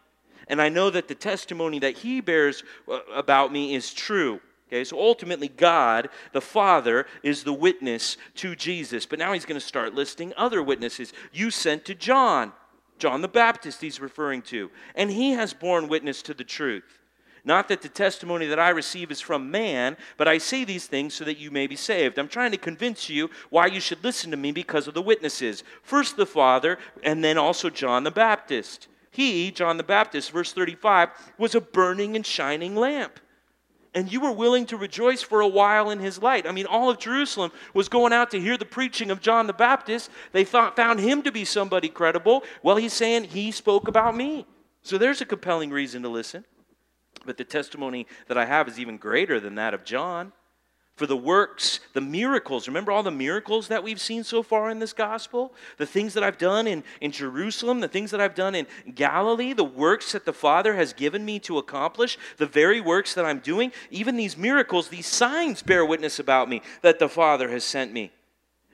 [0.48, 4.40] And I know that the testimony that he bears uh, about me is true.
[4.68, 9.06] Okay, so ultimately, God, the Father, is the witness to Jesus.
[9.06, 11.14] But now he's going to start listing other witnesses.
[11.32, 12.52] You sent to John,
[12.98, 17.05] John the Baptist, he's referring to, and he has borne witness to the truth.
[17.46, 21.14] Not that the testimony that I receive is from man, but I say these things
[21.14, 22.18] so that you may be saved.
[22.18, 25.64] I'm trying to convince you why you should listen to me because of the witnesses.
[25.84, 28.88] First the Father, and then also John the Baptist.
[29.12, 33.20] He, John the Baptist, verse 35, was a burning and shining lamp
[33.96, 36.46] and you were willing to rejoice for a while in his light.
[36.46, 39.54] I mean, all of Jerusalem was going out to hear the preaching of John the
[39.54, 40.12] Baptist.
[40.34, 42.44] They thought, found him to be somebody credible.
[42.62, 44.46] Well, he's saying he spoke about me.
[44.84, 46.44] So there's a compelling reason to listen.
[47.26, 50.32] But the testimony that I have is even greater than that of John.
[50.96, 54.80] For the works, the miracles, remember all the miracles that we've seen so far in
[54.80, 55.54] this gospel?
[55.76, 59.52] The things that I've done in, in Jerusalem, the things that I've done in Galilee,
[59.52, 63.40] the works that the Father has given me to accomplish, the very works that I'm
[63.40, 67.92] doing, even these miracles, these signs bear witness about me that the Father has sent
[67.92, 68.14] me.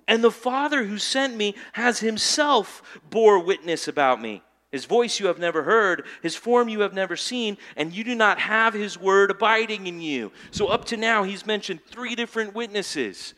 [0.07, 4.43] And the Father who sent me has himself bore witness about me.
[4.71, 8.15] His voice you have never heard, his form you have never seen, and you do
[8.15, 10.31] not have his word abiding in you.
[10.51, 13.33] So, up to now, he's mentioned three different witnesses.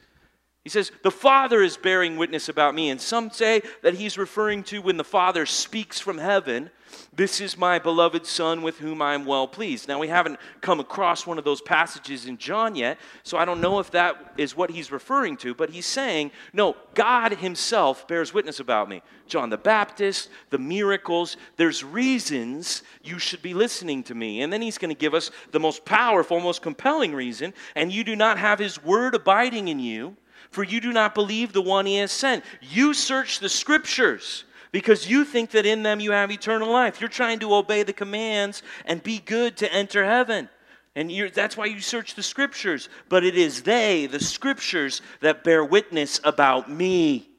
[0.64, 2.90] He says, The Father is bearing witness about me.
[2.90, 6.70] And some say that he's referring to when the Father speaks from heaven
[7.16, 9.88] this is my beloved Son with whom I am well pleased.
[9.88, 13.62] Now, we haven't come across one of those passages in John yet, so I don't
[13.62, 18.34] know if that is what he's referring to, but he's saying, no, God himself bears
[18.34, 19.02] witness about me.
[19.28, 24.42] John the Baptist, the miracles, there's reasons you should be listening to me.
[24.42, 28.04] And then he's going to give us the most powerful, most compelling reason, and you
[28.04, 30.16] do not have his word abiding in you,
[30.52, 32.44] for you do not believe the one he has sent.
[32.62, 37.00] You search the scriptures because you think that in them you have eternal life.
[37.00, 40.50] You're trying to obey the commands and be good to enter heaven.
[40.96, 42.90] And that's why you search the scriptures.
[43.08, 47.30] But it is they, the scriptures, that bear witness about me.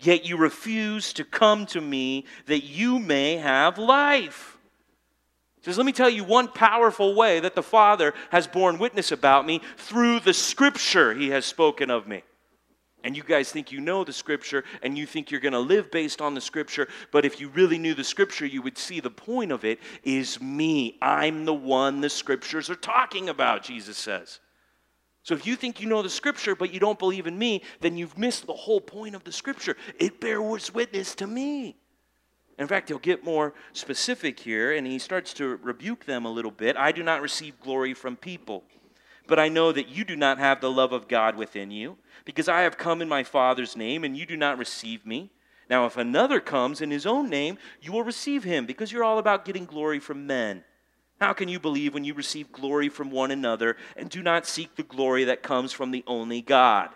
[0.00, 4.58] Yet you refuse to come to me that you may have life.
[5.58, 9.12] He says, Let me tell you one powerful way that the Father has borne witness
[9.12, 12.22] about me through the scripture he has spoken of me.
[13.02, 15.90] And you guys think you know the scripture and you think you're going to live
[15.90, 19.10] based on the scripture, but if you really knew the scripture, you would see the
[19.10, 20.98] point of it is me.
[21.00, 24.40] I'm the one the scriptures are talking about, Jesus says.
[25.22, 27.96] So if you think you know the scripture, but you don't believe in me, then
[27.96, 29.76] you've missed the whole point of the scripture.
[29.98, 31.76] It bears witness to me.
[32.58, 36.50] In fact, he'll get more specific here, and he starts to rebuke them a little
[36.50, 36.76] bit.
[36.76, 38.64] I do not receive glory from people,
[39.30, 42.48] but I know that you do not have the love of God within you because
[42.48, 45.30] I have come in my Father's name, and you do not receive me.
[45.70, 49.18] Now, if another comes in his own name, you will receive him, because you're all
[49.18, 50.64] about getting glory from men.
[51.20, 54.74] How can you believe when you receive glory from one another and do not seek
[54.74, 56.90] the glory that comes from the only God?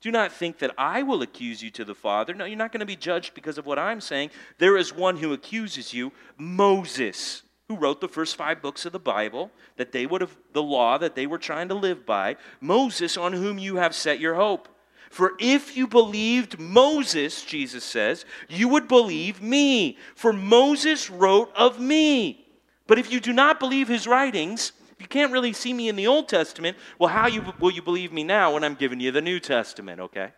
[0.00, 2.32] Do not think that I will accuse you to the Father.
[2.32, 4.30] No, you're not going to be judged because of what I'm saying.
[4.56, 8.98] There is one who accuses you, Moses who wrote the first five books of the
[8.98, 13.16] Bible, that they would have, the law that they were trying to live by, Moses,
[13.18, 14.68] on whom you have set your hope.
[15.10, 21.78] For if you believed Moses, Jesus says, you would believe me, for Moses wrote of
[21.78, 22.46] me.
[22.86, 26.06] But if you do not believe his writings, you can't really see me in the
[26.06, 29.20] Old Testament, well, how you, will you believe me now when I'm giving you the
[29.20, 30.32] New Testament, okay?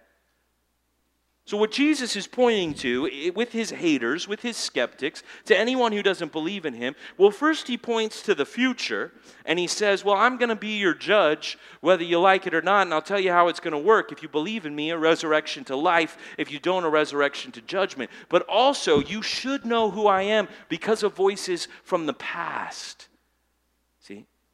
[1.51, 6.01] So, what Jesus is pointing to with his haters, with his skeptics, to anyone who
[6.01, 9.11] doesn't believe in him, well, first he points to the future
[9.45, 12.63] and he says, Well, I'm going to be your judge, whether you like it or
[12.63, 14.13] not, and I'll tell you how it's going to work.
[14.13, 16.17] If you believe in me, a resurrection to life.
[16.39, 18.13] If you don't, a resurrection to judgment.
[18.29, 23.09] But also, you should know who I am because of voices from the past.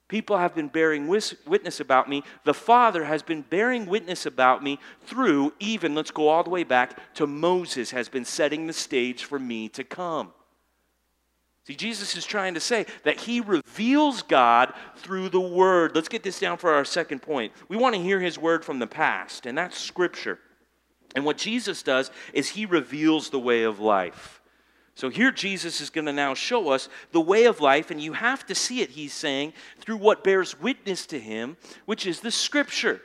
[0.09, 2.23] People have been bearing witness about me.
[2.45, 6.62] The Father has been bearing witness about me through, even, let's go all the way
[6.62, 10.33] back to Moses, has been setting the stage for me to come.
[11.64, 15.97] See, Jesus is trying to say that he reveals God through the Word.
[15.97, 17.53] Let's get this down for our second point.
[17.69, 20.38] We want to hear his Word from the past, and that's Scripture.
[21.16, 24.40] And what Jesus does is he reveals the way of life.
[24.97, 28.15] So here Jesus is going to now show us the way of life, and you
[28.15, 32.31] have to see it, he's saying, through what bears witness to him, which is the
[32.31, 33.03] scripture.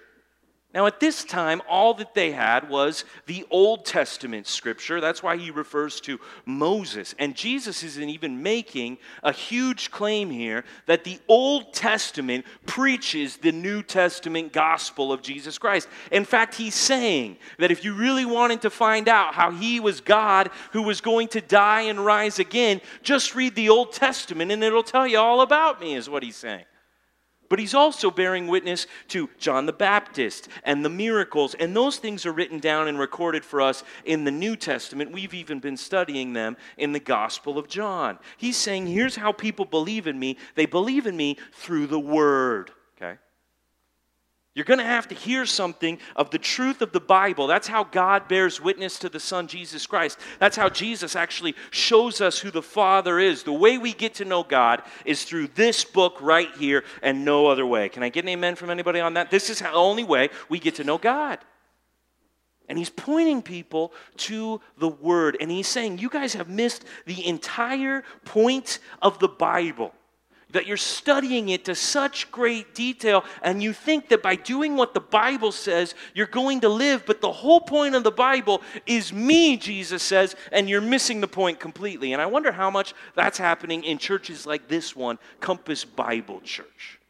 [0.73, 5.01] Now, at this time, all that they had was the Old Testament scripture.
[5.01, 7.13] That's why he refers to Moses.
[7.19, 13.51] And Jesus isn't even making a huge claim here that the Old Testament preaches the
[13.51, 15.89] New Testament gospel of Jesus Christ.
[16.09, 19.99] In fact, he's saying that if you really wanted to find out how he was
[19.99, 24.63] God who was going to die and rise again, just read the Old Testament and
[24.63, 26.63] it'll tell you all about me, is what he's saying.
[27.51, 32.25] But he's also bearing witness to John the Baptist and the miracles, and those things
[32.25, 35.11] are written down and recorded for us in the New Testament.
[35.11, 38.19] We've even been studying them in the Gospel of John.
[38.37, 42.71] He's saying, here's how people believe in me they believe in me through the Word.
[44.53, 47.47] You're going to have to hear something of the truth of the Bible.
[47.47, 50.19] That's how God bears witness to the Son, Jesus Christ.
[50.39, 53.43] That's how Jesus actually shows us who the Father is.
[53.43, 57.47] The way we get to know God is through this book right here and no
[57.47, 57.87] other way.
[57.87, 59.31] Can I get an amen from anybody on that?
[59.31, 61.39] This is the only way we get to know God.
[62.67, 65.37] And he's pointing people to the Word.
[65.39, 69.93] And he's saying, You guys have missed the entire point of the Bible
[70.51, 74.93] that you're studying it to such great detail, and you think that by doing what
[74.93, 77.05] the Bible says, you're going to live.
[77.05, 81.27] But the whole point of the Bible is me, Jesus says, and you're missing the
[81.27, 82.13] point completely.
[82.13, 87.00] And I wonder how much that's happening in churches like this one, Compass Bible Church.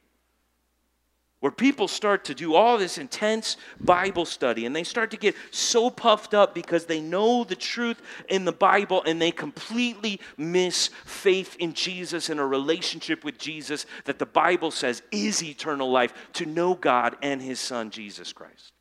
[1.41, 5.35] Where people start to do all this intense Bible study and they start to get
[5.49, 10.91] so puffed up because they know the truth in the Bible and they completely miss
[11.03, 16.13] faith in Jesus and a relationship with Jesus that the Bible says is eternal life
[16.33, 18.73] to know God and His Son, Jesus Christ.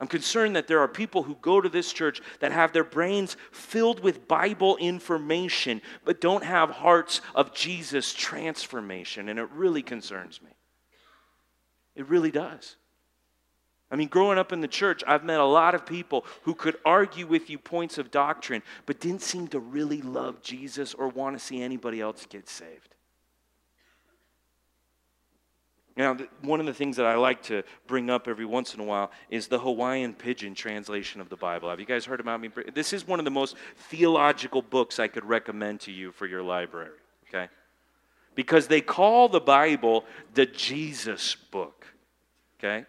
[0.00, 3.36] I'm concerned that there are people who go to this church that have their brains
[3.52, 10.40] filled with Bible information but don't have hearts of Jesus transformation, and it really concerns
[10.42, 10.53] me.
[11.94, 12.76] It really does.
[13.90, 16.76] I mean, growing up in the church, I've met a lot of people who could
[16.84, 21.38] argue with you points of doctrine, but didn't seem to really love Jesus or want
[21.38, 22.94] to see anybody else get saved.
[25.96, 28.84] Now, one of the things that I like to bring up every once in a
[28.84, 31.70] while is the Hawaiian Pidgin translation of the Bible.
[31.70, 32.50] Have you guys heard about me?
[32.74, 36.42] This is one of the most theological books I could recommend to you for your
[36.42, 37.48] library, okay?
[38.34, 41.83] Because they call the Bible the Jesus book
[42.64, 42.86] okay?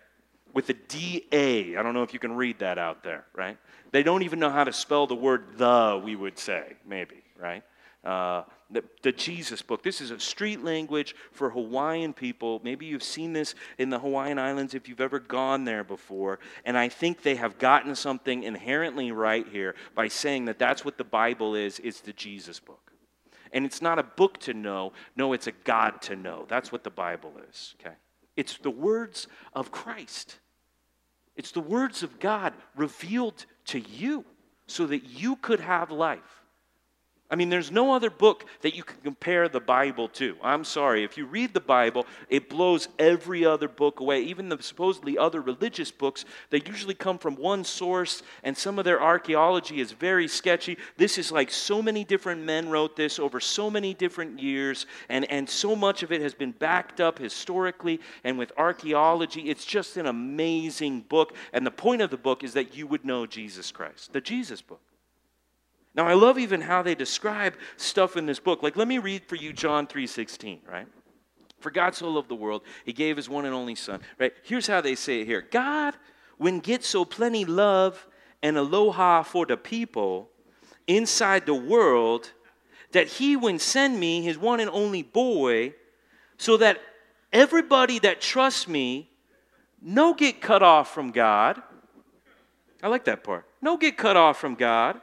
[0.53, 1.75] With a D A.
[1.75, 3.57] I don't know if you can read that out there, right?
[3.91, 7.63] They don't even know how to spell the word the, we would say, maybe, right?
[8.03, 9.81] Uh, the, the, Jesus book.
[9.81, 12.61] This is a street language for Hawaiian people.
[12.63, 16.37] Maybe you've seen this in the Hawaiian Islands if you've ever gone there before.
[16.65, 20.99] And I think they have gotten something inherently right here by saying that that's what
[20.99, 22.91] the Bible is it's the Jesus book.
[23.51, 26.45] And it's not a book to know, no, it's a God to know.
[26.47, 27.95] That's what the Bible is, okay?
[28.35, 30.39] It's the words of Christ.
[31.35, 34.25] It's the words of God revealed to you
[34.67, 36.44] so that you could have life.
[37.27, 40.37] I mean, there's no other book that you can compare the Bible to.
[40.43, 41.03] I'm sorry.
[41.03, 44.21] If you read the Bible, it blows every other book away.
[44.21, 48.85] Even the supposedly other religious books, they usually come from one source, and some of
[48.85, 50.77] their archaeology is very sketchy.
[50.97, 55.29] This is like so many different men wrote this over so many different years, and,
[55.31, 59.49] and so much of it has been backed up historically and with archaeology.
[59.49, 61.35] It's just an amazing book.
[61.53, 64.61] And the point of the book is that you would know Jesus Christ, the Jesus
[64.61, 64.81] book.
[65.95, 68.61] Now I love even how they describe stuff in this book.
[68.61, 70.87] Like let me read for you John 3:16, right?
[71.59, 74.33] For God so loved the world, he gave his one and only son, right?
[74.43, 75.41] Here's how they say it here.
[75.41, 75.95] God
[76.37, 78.07] when get so plenty love
[78.43, 80.29] and aloha for the people
[80.85, 82.31] inside the world
[82.91, 85.73] that he would send me his one and only boy
[86.37, 86.79] so that
[87.31, 89.09] everybody that trusts me
[89.81, 91.61] no get cut off from God.
[92.83, 93.45] I like that part.
[93.61, 94.99] No get cut off from God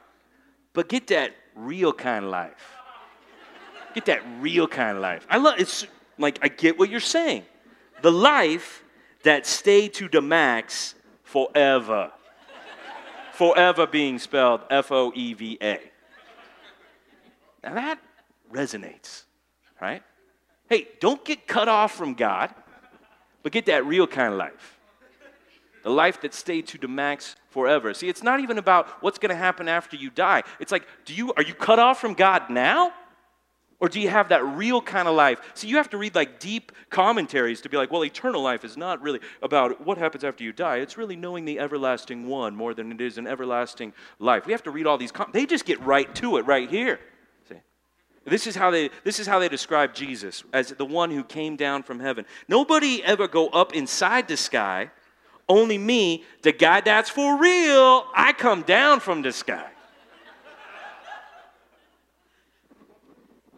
[0.73, 2.77] but get that real kind of life.
[3.95, 5.27] Get that real kind of life.
[5.29, 5.87] I love it's
[6.19, 7.45] like I get what you're saying.
[8.01, 8.83] The life
[9.23, 10.95] that stayed to the max
[11.25, 12.11] forever.
[13.33, 15.79] forever being spelled F O E V A.
[17.63, 17.99] Now that
[18.53, 19.25] resonates,
[19.81, 20.03] right?
[20.69, 22.55] Hey, don't get cut off from God,
[23.43, 24.79] but get that real kind of life.
[25.83, 27.95] The life that stayed to the max forever.
[27.95, 30.43] See, it's not even about what's going to happen after you die.
[30.59, 32.93] It's like, do you are you cut off from God now?
[33.83, 35.41] Or do you have that real kind of life?
[35.55, 38.77] See, you have to read like deep commentaries to be like, well, eternal life is
[38.77, 40.77] not really about what happens after you die.
[40.77, 44.47] It's really knowing the everlasting one more than it is an everlasting life.
[44.47, 45.11] We have to read all these.
[45.11, 47.01] Com- they just get right to it right here.
[47.49, 47.57] See?
[48.25, 51.57] This is how they this is how they describe Jesus as the one who came
[51.57, 52.25] down from heaven.
[52.47, 54.93] Nobody ever go up inside the sky
[55.49, 59.69] only me, the guy that's for real, I come down from the sky.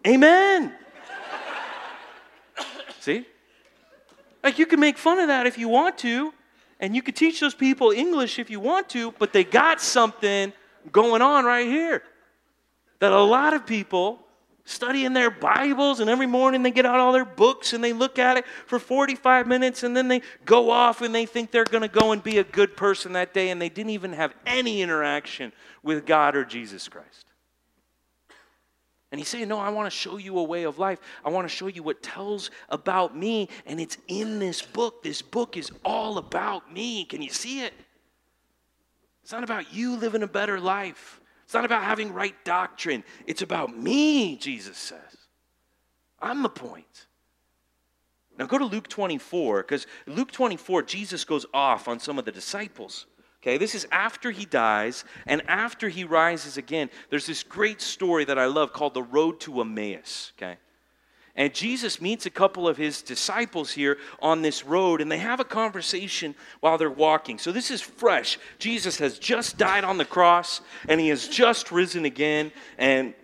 [0.06, 0.72] Amen.
[3.00, 3.26] See?
[4.42, 6.32] Like you can make fun of that if you want to,
[6.80, 10.52] and you could teach those people English if you want to, but they got something
[10.92, 12.02] going on right here
[12.98, 14.23] that a lot of people
[14.64, 18.18] studying their Bibles, and every morning they get out all their books and they look
[18.18, 21.82] at it for 45 minutes, and then they go off and they think they're going
[21.82, 24.82] to go and be a good person that day, and they didn't even have any
[24.82, 25.52] interaction
[25.82, 27.26] with God or Jesus Christ.
[29.12, 30.98] And he's saying, No, I want to show you a way of life.
[31.24, 35.04] I want to show you what tells about me, and it's in this book.
[35.04, 37.04] This book is all about me.
[37.04, 37.74] Can you see it?
[39.22, 41.20] It's not about you living a better life.
[41.44, 43.04] It's not about having right doctrine.
[43.26, 45.00] It's about me, Jesus says.
[46.20, 47.06] I'm the point.
[48.38, 52.32] Now go to Luke 24, because Luke 24, Jesus goes off on some of the
[52.32, 53.06] disciples.
[53.42, 56.88] Okay, this is after he dies and after he rises again.
[57.10, 60.32] There's this great story that I love called the Road to Emmaus.
[60.38, 60.56] Okay,
[61.36, 65.40] and Jesus meets a couple of his disciples here on this road, and they have
[65.40, 67.38] a conversation while they're walking.
[67.38, 68.38] So this is fresh.
[68.60, 72.52] Jesus has just died on the cross, and he has just risen again.
[72.78, 73.14] And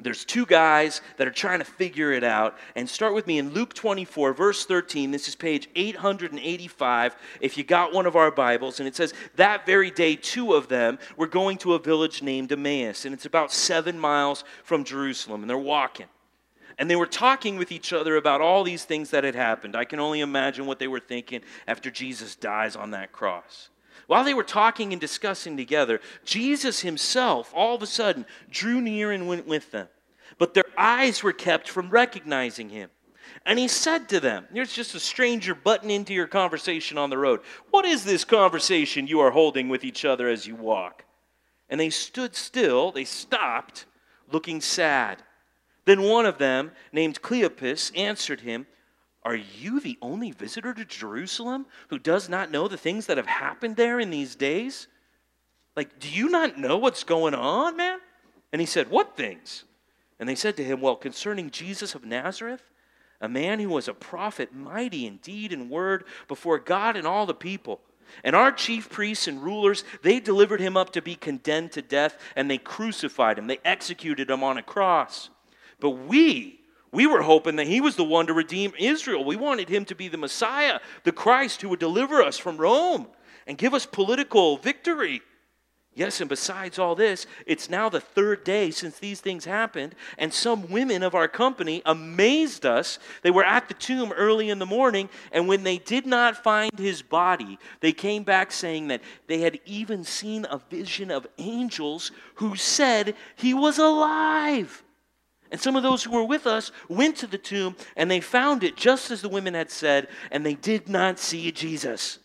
[0.00, 2.56] there's two guys that are trying to figure it out.
[2.74, 5.10] And start with me in Luke 24, verse 13.
[5.10, 7.16] This is page 885.
[7.42, 10.68] If you got one of our Bibles, and it says, That very day, two of
[10.68, 13.04] them were going to a village named Emmaus.
[13.04, 15.42] And it's about seven miles from Jerusalem.
[15.42, 16.06] And they're walking.
[16.78, 19.76] And they were talking with each other about all these things that had happened.
[19.76, 23.68] I can only imagine what they were thinking after Jesus dies on that cross.
[24.06, 29.12] While they were talking and discussing together, Jesus himself all of a sudden drew near
[29.12, 29.88] and went with them.
[30.38, 32.90] But their eyes were kept from recognizing him.
[33.44, 37.18] And he said to them, Here's just a stranger butting into your conversation on the
[37.18, 37.40] road.
[37.70, 41.04] What is this conversation you are holding with each other as you walk?
[41.68, 43.86] And they stood still, they stopped,
[44.30, 45.22] looking sad.
[45.84, 48.66] Then one of them, named Cleopas, answered him,
[49.24, 53.26] are you the only visitor to Jerusalem who does not know the things that have
[53.26, 54.88] happened there in these days?
[55.76, 58.00] Like, do you not know what's going on, man?
[58.52, 59.64] And he said, What things?
[60.18, 62.62] And they said to him, Well, concerning Jesus of Nazareth,
[63.20, 67.24] a man who was a prophet, mighty in deed and word before God and all
[67.24, 67.80] the people.
[68.24, 72.18] And our chief priests and rulers, they delivered him up to be condemned to death,
[72.34, 73.46] and they crucified him.
[73.46, 75.30] They executed him on a cross.
[75.82, 76.60] But we,
[76.92, 79.24] we were hoping that he was the one to redeem Israel.
[79.24, 83.08] We wanted him to be the Messiah, the Christ who would deliver us from Rome
[83.48, 85.22] and give us political victory.
[85.92, 90.32] Yes, and besides all this, it's now the third day since these things happened, and
[90.32, 93.00] some women of our company amazed us.
[93.22, 96.78] They were at the tomb early in the morning, and when they did not find
[96.78, 102.12] his body, they came back saying that they had even seen a vision of angels
[102.36, 104.84] who said he was alive.
[105.52, 108.64] And some of those who were with us went to the tomb and they found
[108.64, 112.18] it just as the women had said, and they did not see Jesus.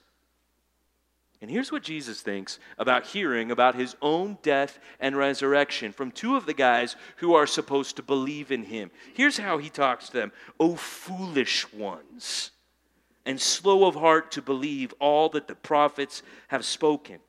[1.41, 6.37] And here's what Jesus thinks about hearing about his own death and resurrection from two
[6.37, 8.89] of the guys who are supposed to believe in him.
[9.13, 12.51] Here's how he talks to them O foolish ones,
[13.25, 17.19] and slow of heart to believe all that the prophets have spoken.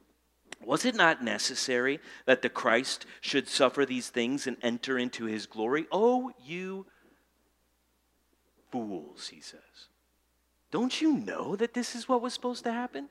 [0.65, 5.47] Was it not necessary that the Christ should suffer these things and enter into his
[5.47, 5.87] glory?
[5.91, 6.87] Oh, you
[8.71, 9.61] fools, he says.
[10.71, 13.09] Don't you know that this is what was supposed to happen?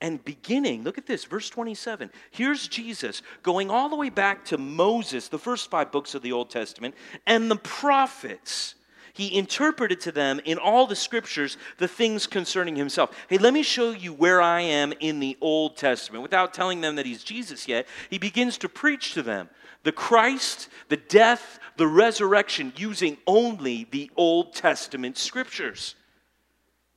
[0.00, 2.10] And beginning, look at this, verse 27.
[2.30, 6.32] Here's Jesus going all the way back to Moses, the first five books of the
[6.32, 6.94] Old Testament,
[7.26, 8.76] and the prophets
[9.12, 13.16] he interpreted to them in all the scriptures the things concerning himself.
[13.28, 16.22] Hey, let me show you where I am in the Old Testament.
[16.22, 19.48] Without telling them that he's Jesus yet, he begins to preach to them
[19.82, 25.94] the Christ, the death, the resurrection, using only the Old Testament scriptures.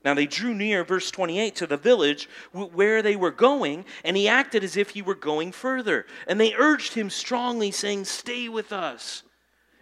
[0.03, 4.27] Now they drew near, verse 28, to the village where they were going, and he
[4.27, 6.05] acted as if he were going further.
[6.27, 9.23] And they urged him strongly, saying, Stay with us.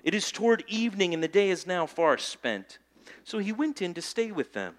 [0.03, 2.79] It is toward evening, and the day is now far spent.
[3.23, 4.75] So he went in to stay with them.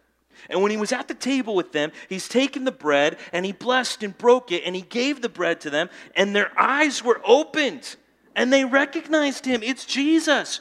[0.48, 3.52] And when he was at the table with them, he's taken the bread, and he
[3.52, 7.20] blessed and broke it, and he gave the bread to them, and their eyes were
[7.24, 7.96] opened,
[8.34, 9.62] and they recognized him.
[9.62, 10.60] It's Jesus.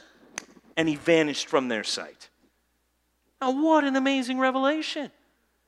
[0.76, 2.28] And he vanished from their sight.
[3.40, 5.10] Now, what an amazing revelation!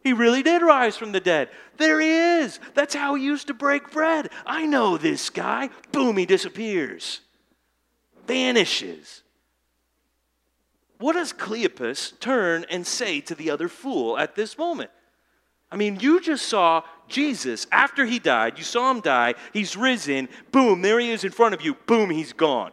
[0.00, 1.48] He really did rise from the dead.
[1.78, 2.60] There he is.
[2.74, 4.30] That's how he used to break bread.
[4.44, 5.70] I know this guy.
[5.92, 7.20] Boom, he disappears
[8.26, 9.22] vanishes.
[10.98, 14.90] What does Cleopas turn and say to the other fool at this moment?
[15.70, 18.58] I mean, you just saw Jesus after he died.
[18.58, 19.34] You saw him die.
[19.52, 20.28] He's risen.
[20.52, 21.74] Boom, there he is in front of you.
[21.86, 22.70] Boom, he's gone.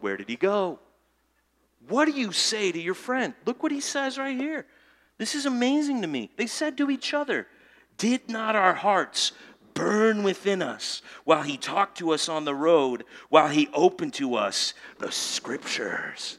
[0.00, 0.80] Where did he go?
[1.88, 3.32] What do you say to your friend?
[3.44, 4.66] Look what he says right here.
[5.18, 6.30] This is amazing to me.
[6.36, 7.46] They said to each other,
[7.96, 9.32] Did not our hearts
[9.76, 14.34] burn within us while he talked to us on the road, while he opened to
[14.34, 16.38] us the scriptures.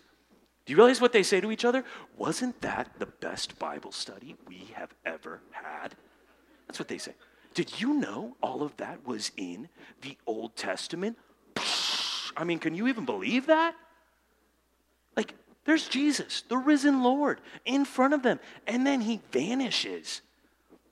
[0.66, 1.86] Do you realize what they say to each other?
[2.18, 5.96] Wasn't that the best Bible study we have ever had?
[6.68, 7.14] That's what they say.
[7.54, 9.70] Did you know all of that was in
[10.02, 11.18] the Old Testament?
[12.36, 13.76] I mean, can you even believe that?
[15.16, 15.34] Like,
[15.64, 20.22] there's Jesus, the risen Lord, in front of them, and then he vanishes.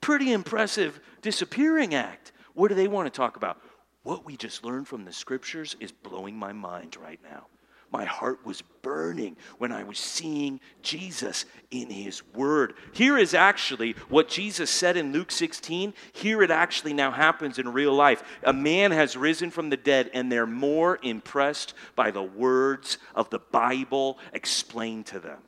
[0.00, 2.32] Pretty impressive disappearing act.
[2.56, 3.60] What do they want to talk about?
[4.02, 7.48] What we just learned from the scriptures is blowing my mind right now.
[7.92, 12.72] My heart was burning when I was seeing Jesus in his word.
[12.92, 15.92] Here is actually what Jesus said in Luke 16.
[16.14, 18.22] Here it actually now happens in real life.
[18.42, 23.28] A man has risen from the dead, and they're more impressed by the words of
[23.28, 25.40] the Bible explained to them.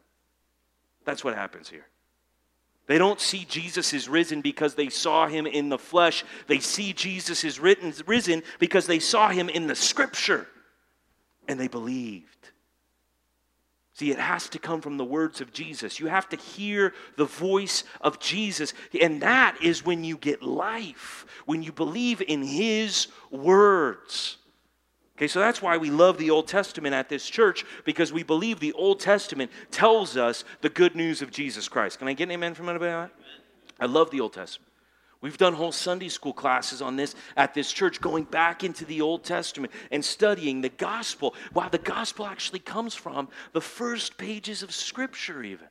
[1.06, 1.86] That's what happens here.
[2.88, 6.24] They don't see Jesus is risen because they saw him in the flesh.
[6.48, 10.48] They see Jesus is written, risen because they saw him in the scripture.
[11.46, 12.50] and they believed.
[13.94, 15.98] See, it has to come from the words of Jesus.
[15.98, 18.72] You have to hear the voice of Jesus.
[19.00, 24.36] And that is when you get life, when you believe in His words.
[25.18, 28.60] Okay, so that's why we love the Old Testament at this church because we believe
[28.60, 31.98] the Old Testament tells us the good news of Jesus Christ.
[31.98, 33.10] Can I get an amen from anybody?
[33.80, 34.70] I love the Old Testament.
[35.20, 39.00] We've done whole Sunday school classes on this at this church, going back into the
[39.00, 41.34] Old Testament and studying the gospel.
[41.52, 45.66] Wow, the gospel actually comes from the first pages of Scripture, even.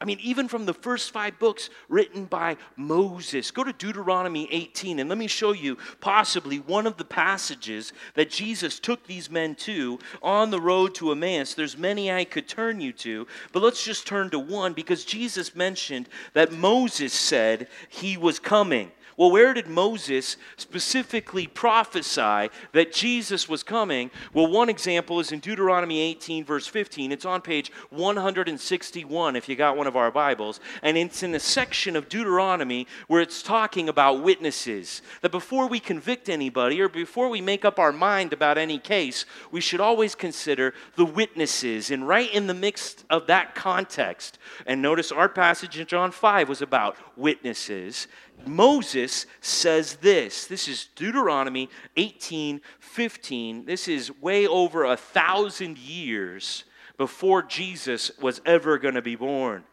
[0.00, 3.50] I mean, even from the first five books written by Moses.
[3.50, 8.30] Go to Deuteronomy 18 and let me show you possibly one of the passages that
[8.30, 11.54] Jesus took these men to on the road to Emmaus.
[11.54, 15.56] There's many I could turn you to, but let's just turn to one because Jesus
[15.56, 18.92] mentioned that Moses said he was coming.
[19.18, 24.12] Well, where did Moses specifically prophesy that Jesus was coming?
[24.32, 27.10] Well, one example is in Deuteronomy 18, verse 15.
[27.10, 30.60] It's on page 161 if you got one of our Bibles.
[30.84, 35.02] And it's in a section of Deuteronomy where it's talking about witnesses.
[35.22, 39.26] That before we convict anybody or before we make up our mind about any case,
[39.50, 41.90] we should always consider the witnesses.
[41.90, 46.48] And right in the mix of that context, and notice our passage in John 5
[46.48, 48.06] was about witnesses.
[48.46, 50.46] Moses says this.
[50.46, 53.64] This is Deuteronomy 18 15.
[53.64, 56.64] This is way over a thousand years
[56.96, 59.64] before Jesus was ever going to be born.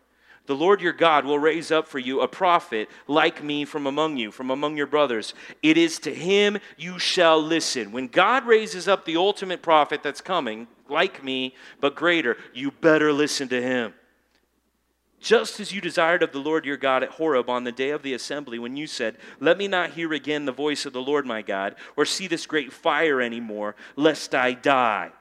[0.46, 4.18] The Lord your God will raise up for you a prophet like me from among
[4.18, 5.34] you, from among your brothers.
[5.64, 7.92] It is to him you shall listen.
[7.92, 13.12] When God raises up the ultimate prophet that's coming, like me, but greater, you better
[13.12, 13.94] listen to him
[15.26, 18.04] just as you desired of the Lord your God at Horeb on the day of
[18.04, 21.26] the assembly, when you said, Let me not hear again the voice of the Lord
[21.26, 25.12] my God, or see this great fire anymore, lest I die.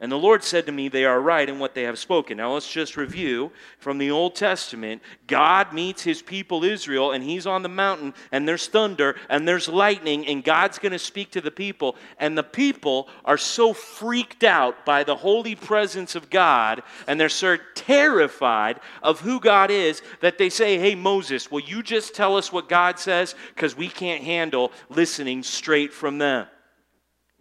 [0.00, 2.38] And the Lord said to me, They are right in what they have spoken.
[2.38, 5.00] Now let's just review from the Old Testament.
[5.28, 9.68] God meets his people Israel, and he's on the mountain, and there's thunder, and there's
[9.68, 11.94] lightning, and God's going to speak to the people.
[12.18, 17.28] And the people are so freaked out by the holy presence of God, and they're
[17.28, 22.36] so terrified of who God is, that they say, Hey, Moses, will you just tell
[22.36, 23.36] us what God says?
[23.54, 26.48] Because we can't handle listening straight from them.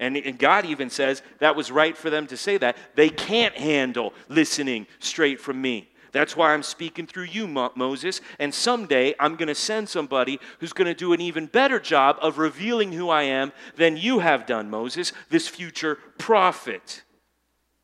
[0.03, 2.77] And, and God even says that was right for them to say that.
[2.95, 5.89] They can't handle listening straight from me.
[6.11, 8.21] That's why I'm speaking through you, Mo- Moses.
[8.37, 12.17] And someday I'm going to send somebody who's going to do an even better job
[12.21, 17.02] of revealing who I am than you have done, Moses, this future prophet.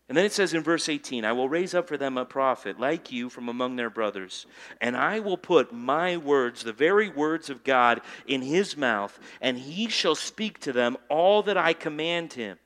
[0.10, 2.80] And then it says in verse 18, I will raise up for them a prophet
[2.80, 4.48] like you from among their brothers,
[4.82, 9.60] and I will put my words, the very words of God, in his mouth, and
[9.60, 12.58] he shall speak to them all that I command him.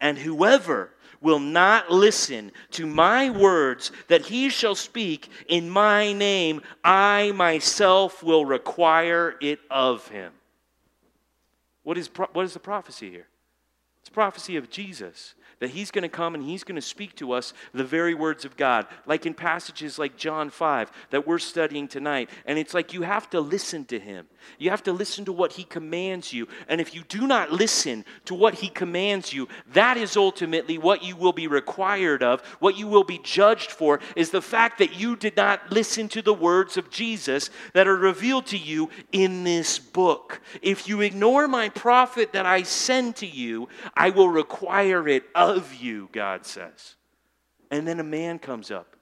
[0.00, 0.90] And whoever
[1.20, 8.24] will not listen to my words that he shall speak in my name, I myself
[8.24, 10.32] will require it of him.
[11.84, 13.28] What is, what is the prophecy here?
[14.08, 17.32] It's prophecy of Jesus that he's going to come and he's going to speak to
[17.32, 21.88] us the very words of God, like in passages like John 5 that we're studying
[21.88, 22.30] tonight.
[22.46, 24.26] And it's like you have to listen to him.
[24.58, 26.46] You have to listen to what he commands you.
[26.68, 31.02] And if you do not listen to what he commands you, that is ultimately what
[31.02, 34.98] you will be required of, what you will be judged for, is the fact that
[34.98, 39.42] you did not listen to the words of Jesus that are revealed to you in
[39.44, 40.40] this book.
[40.62, 45.74] If you ignore my prophet that I send to you, I will require it of
[45.74, 46.94] you, God says.
[47.70, 48.94] And then a man comes up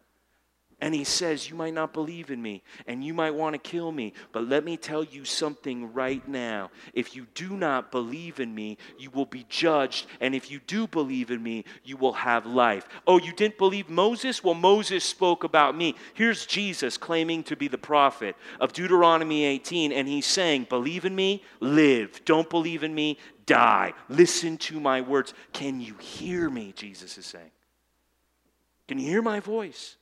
[0.79, 3.91] and he says, You might not believe in me and you might want to kill
[3.91, 6.71] me, but let me tell you something right now.
[6.93, 10.07] If you do not believe in me, you will be judged.
[10.21, 12.87] And if you do believe in me, you will have life.
[13.07, 14.45] Oh, you didn't believe Moses?
[14.45, 15.95] Well, Moses spoke about me.
[16.13, 21.17] Here's Jesus claiming to be the prophet of Deuteronomy 18, and he's saying, Believe in
[21.17, 22.23] me, live.
[22.27, 23.95] Don't believe in me, die.
[24.11, 25.33] Listen to my words.
[25.55, 26.75] Can you hear me?
[26.77, 27.51] Jesus is saying.
[28.89, 29.96] Can you hear my voice?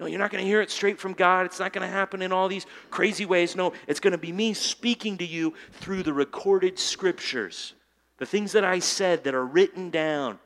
[0.00, 1.44] No, you're not going to hear it straight from God.
[1.44, 3.54] It's not going to happen in all these crazy ways.
[3.54, 7.74] No, it's going to be me speaking to you through the recorded scriptures,
[8.16, 10.38] the things that I said that are written down,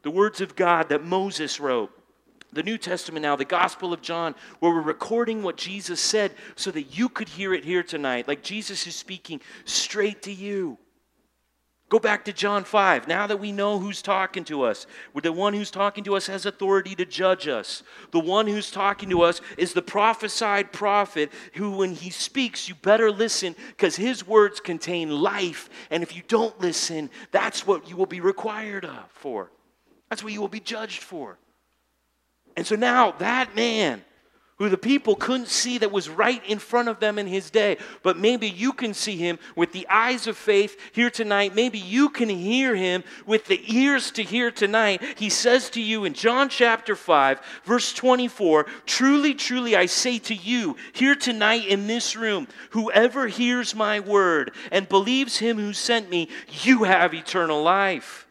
[0.00, 1.90] the words of God that Moses wrote.
[2.54, 6.70] The New Testament now, the Gospel of John, where we're recording what Jesus said so
[6.70, 10.76] that you could hear it here tonight, like Jesus is speaking straight to you.
[11.92, 13.06] Go back to John 5.
[13.06, 14.86] Now that we know who's talking to us,
[15.22, 17.82] the one who's talking to us has authority to judge us.
[18.12, 22.76] The one who's talking to us is the prophesied prophet who, when he speaks, you
[22.76, 25.68] better listen because his words contain life.
[25.90, 29.50] And if you don't listen, that's what you will be required of for.
[30.08, 31.36] That's what you will be judged for.
[32.56, 34.02] And so now that man
[34.62, 37.76] who the people couldn't see that was right in front of them in his day.
[38.04, 41.52] But maybe you can see him with the eyes of faith here tonight.
[41.52, 45.02] Maybe you can hear him with the ears to hear tonight.
[45.18, 50.34] He says to you in John chapter 5, verse 24 Truly, truly, I say to
[50.34, 56.08] you here tonight in this room, whoever hears my word and believes him who sent
[56.08, 56.28] me,
[56.62, 58.28] you have eternal life.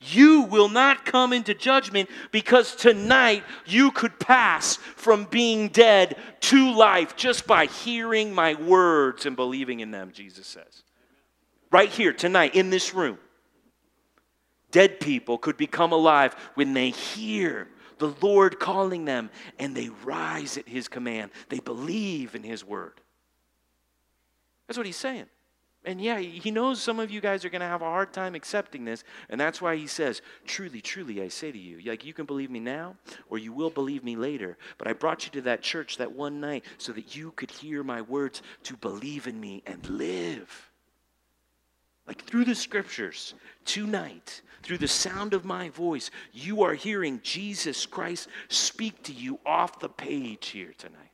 [0.00, 6.72] You will not come into judgment because tonight you could pass from being dead to
[6.72, 10.84] life just by hearing my words and believing in them, Jesus says.
[11.72, 13.18] Right here, tonight, in this room.
[14.70, 17.68] Dead people could become alive when they hear
[17.98, 21.32] the Lord calling them and they rise at his command.
[21.48, 23.00] They believe in his word.
[24.66, 25.26] That's what he's saying.
[25.88, 28.34] And yeah, he knows some of you guys are going to have a hard time
[28.34, 29.04] accepting this.
[29.30, 32.50] And that's why he says, Truly, truly, I say to you, like you can believe
[32.50, 32.94] me now
[33.30, 34.58] or you will believe me later.
[34.76, 37.82] But I brought you to that church that one night so that you could hear
[37.82, 40.70] my words to believe in me and live.
[42.06, 43.32] Like through the scriptures,
[43.64, 49.40] tonight, through the sound of my voice, you are hearing Jesus Christ speak to you
[49.46, 51.07] off the page here tonight.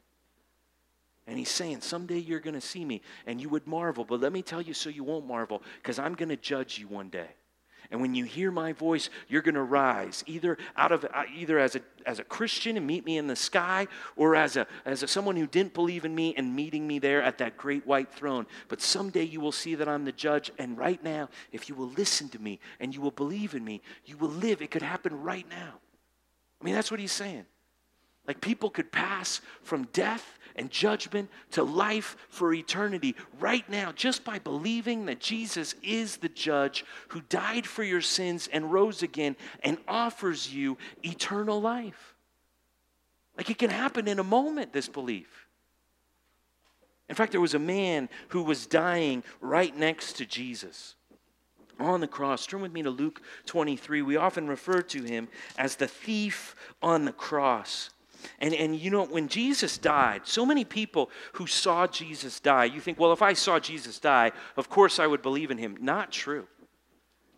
[1.27, 4.05] And he's saying, Someday you're going to see me and you would marvel.
[4.05, 6.89] But let me tell you so you won't marvel, because I'm going to judge you
[6.89, 7.29] one day.
[7.91, 11.59] And when you hear my voice, you're going to rise either out of uh, either
[11.59, 15.03] as a as a Christian and meet me in the sky, or as a as
[15.03, 18.13] a, someone who didn't believe in me and meeting me there at that great white
[18.13, 18.47] throne.
[18.69, 20.51] But someday you will see that I'm the judge.
[20.59, 23.83] And right now, if you will listen to me and you will believe in me,
[24.07, 24.63] you will live.
[24.63, 25.75] It could happen right now.
[26.61, 27.45] I mean, that's what he's saying.
[28.27, 34.25] Like people could pass from death and judgment to life for eternity right now just
[34.25, 39.37] by believing that Jesus is the judge who died for your sins and rose again
[39.63, 42.15] and offers you eternal life.
[43.37, 45.47] Like it can happen in a moment, this belief.
[47.09, 50.95] In fact, there was a man who was dying right next to Jesus
[51.79, 52.47] on the cross.
[52.47, 54.03] Turn with me to Luke 23.
[54.03, 55.29] We often refer to him
[55.59, 57.91] as the thief on the cross.
[58.39, 62.81] And, and you know, when Jesus died, so many people who saw Jesus die, you
[62.81, 65.77] think, well, if I saw Jesus die, of course I would believe in him.
[65.81, 66.47] Not true.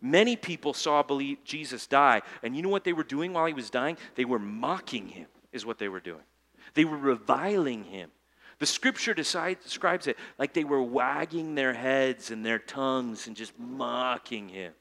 [0.01, 3.53] Many people saw believe Jesus die, and you know what they were doing while he
[3.53, 3.97] was dying?
[4.15, 6.21] They were mocking him, is what they were doing.
[6.75, 8.11] They were reviling him.
[8.59, 13.57] The scripture describes it like they were wagging their heads and their tongues and just
[13.57, 14.73] mocking him.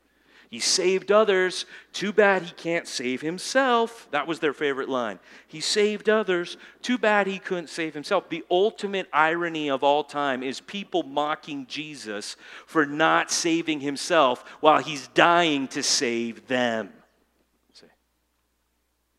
[0.57, 1.67] He saved others.
[1.93, 4.09] Too bad he can't save himself.
[4.11, 5.19] That was their favorite line.
[5.47, 6.57] He saved others.
[6.81, 8.31] Too bad he couldn't save himself.
[8.31, 14.79] The ultimate irony of all time is people mocking Jesus for not saving himself while
[14.79, 16.91] he's dying to save them.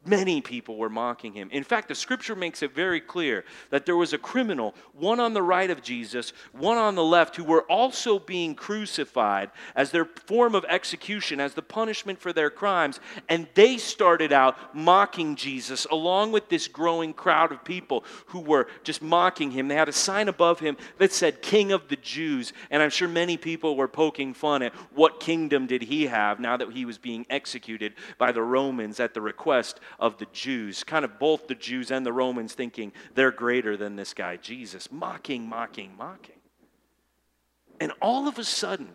[0.08, 1.50] Many people were mocking him.
[1.52, 5.34] In fact, the scripture makes it very clear that there was a criminal, one on
[5.34, 10.06] the right of Jesus, one on the left, who were also being crucified as their
[10.06, 13.02] form of execution, as the punishment for their crimes.
[13.28, 18.68] And they started out mocking Jesus along with this growing crowd of people who were
[18.84, 19.68] just mocking him.
[19.68, 22.54] They had a sign above him that said, King of the Jews.
[22.72, 26.56] And I'm sure many people were poking fun at what kingdom did he have now
[26.56, 31.04] that he was being executed by the Romans at the request of the Jews, kind
[31.04, 35.48] of both the Jews and the Romans thinking they're greater than this guy, Jesus, mocking,
[35.48, 36.36] mocking, mocking.
[37.80, 38.90] And all of a sudden,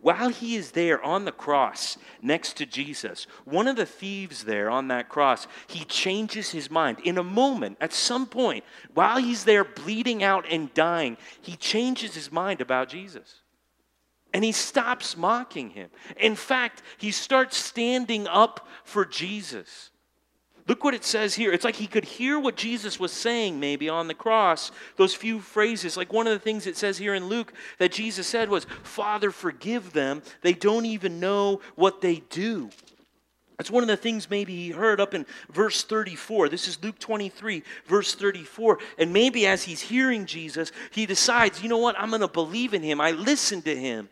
[0.00, 4.70] while he is there on the cross next to Jesus, one of the thieves there
[4.70, 6.98] on that cross, he changes his mind.
[7.04, 12.14] In a moment, at some point, while he's there bleeding out and dying, he changes
[12.14, 13.40] his mind about Jesus.
[14.32, 15.90] And he stops mocking him.
[16.16, 19.90] In fact, he starts standing up for Jesus.
[20.66, 21.52] Look what it says here.
[21.52, 25.40] It's like he could hear what Jesus was saying, maybe on the cross, those few
[25.40, 25.96] phrases.
[25.96, 29.30] Like one of the things it says here in Luke that Jesus said was, Father,
[29.30, 30.22] forgive them.
[30.40, 32.70] They don't even know what they do.
[33.58, 36.48] That's one of the things maybe he heard up in verse 34.
[36.48, 38.78] This is Luke 23, verse 34.
[38.98, 41.94] And maybe as he's hearing Jesus, he decides, you know what?
[41.98, 43.00] I'm going to believe in him.
[43.00, 44.08] I listen to him,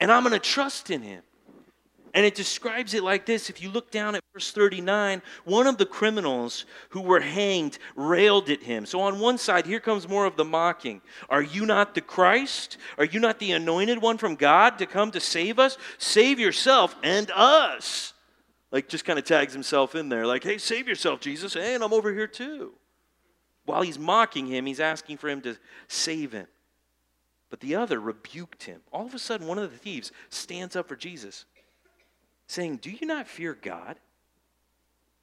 [0.00, 1.22] and I'm going to trust in him.
[2.14, 3.48] And it describes it like this.
[3.48, 8.50] If you look down at verse 39, one of the criminals who were hanged railed
[8.50, 8.84] at him.
[8.84, 11.00] So on one side, here comes more of the mocking.
[11.30, 12.76] Are you not the Christ?
[12.98, 15.78] Are you not the anointed one from God to come to save us?
[15.96, 18.12] Save yourself and us.
[18.70, 21.92] Like, just kind of tags himself in there, like, hey, save yourself, Jesus, and I'm
[21.92, 22.72] over here too.
[23.66, 25.56] While he's mocking him, he's asking for him to
[25.88, 26.46] save him.
[27.50, 28.80] But the other rebuked him.
[28.90, 31.44] All of a sudden, one of the thieves stands up for Jesus
[32.46, 33.98] saying, Do you not fear God?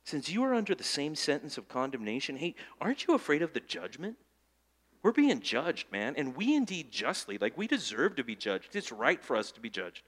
[0.03, 3.59] Since you are under the same sentence of condemnation, hey, aren't you afraid of the
[3.59, 4.17] judgment?
[5.03, 8.75] We're being judged, man, and we indeed justly, like we deserve to be judged.
[8.75, 10.03] It's right for us to be judged.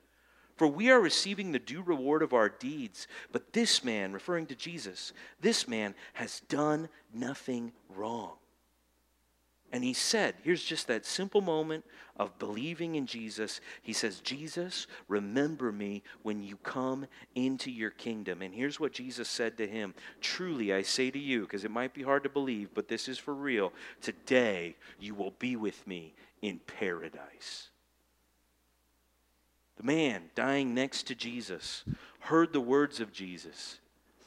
[0.58, 3.08] For we are receiving the due reward of our deeds.
[3.32, 8.34] But this man, referring to Jesus, this man has done nothing wrong.
[9.72, 11.86] And he said, here's just that simple moment
[12.18, 13.62] of believing in Jesus.
[13.82, 17.06] He says, Jesus, remember me when you come
[17.36, 18.42] into your kingdom.
[18.42, 21.94] And here's what Jesus said to him Truly, I say to you, because it might
[21.94, 23.72] be hard to believe, but this is for real.
[24.02, 27.70] Today, you will be with me in paradise.
[29.78, 31.86] The man dying next to Jesus
[32.20, 33.80] heard the words of Jesus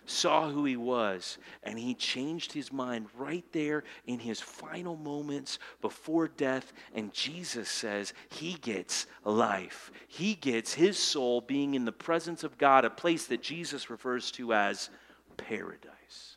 [0.06, 5.58] saw who he was, and he changed his mind right there in his final moments
[5.80, 6.72] before death.
[6.94, 9.90] And Jesus says he gets life.
[10.08, 14.30] He gets his soul being in the presence of God, a place that Jesus refers
[14.32, 14.90] to as
[15.36, 16.36] paradise.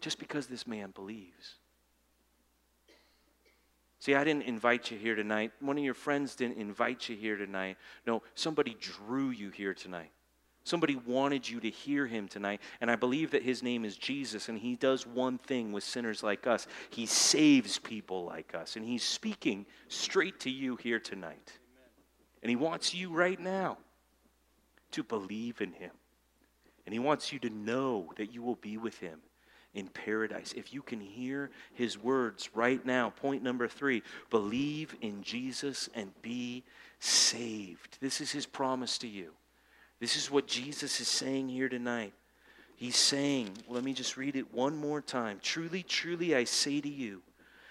[0.00, 1.56] Just because this man believes.
[4.00, 5.52] See, I didn't invite you here tonight.
[5.60, 7.76] One of your friends didn't invite you here tonight.
[8.06, 10.12] No, somebody drew you here tonight.
[10.68, 12.60] Somebody wanted you to hear him tonight.
[12.82, 16.22] And I believe that his name is Jesus, and he does one thing with sinners
[16.22, 18.76] like us he saves people like us.
[18.76, 21.58] And he's speaking straight to you here tonight.
[22.42, 23.78] And he wants you right now
[24.90, 25.92] to believe in him.
[26.84, 29.20] And he wants you to know that you will be with him
[29.72, 30.52] in paradise.
[30.54, 36.10] If you can hear his words right now, point number three believe in Jesus and
[36.20, 36.64] be
[37.00, 37.98] saved.
[38.00, 39.32] This is his promise to you.
[40.00, 42.12] This is what Jesus is saying here tonight.
[42.76, 45.40] He's saying, let me just read it one more time.
[45.42, 47.22] Truly, truly, I say to you,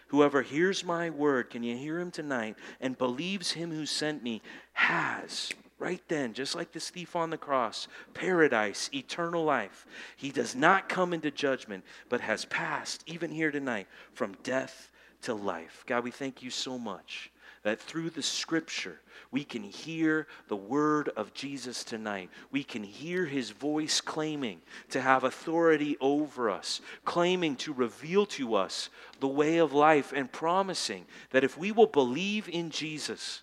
[0.07, 4.41] whoever hears my word, can you hear him tonight, and believes him who sent me,
[4.73, 5.49] has,
[5.79, 9.85] right then, just like this thief on the cross, paradise, eternal life.
[10.17, 15.33] He does not come into judgment, but has passed, even here tonight, from death to
[15.33, 15.85] life.
[15.87, 17.31] God, we thank you so much
[17.63, 18.99] that through the scripture,
[19.31, 22.29] we can hear the word of Jesus tonight.
[22.51, 28.55] We can hear his voice claiming to have authority over us, claiming to reveal to
[28.55, 28.89] us
[29.19, 33.41] the way of life, and promising that if we will believe in Jesus,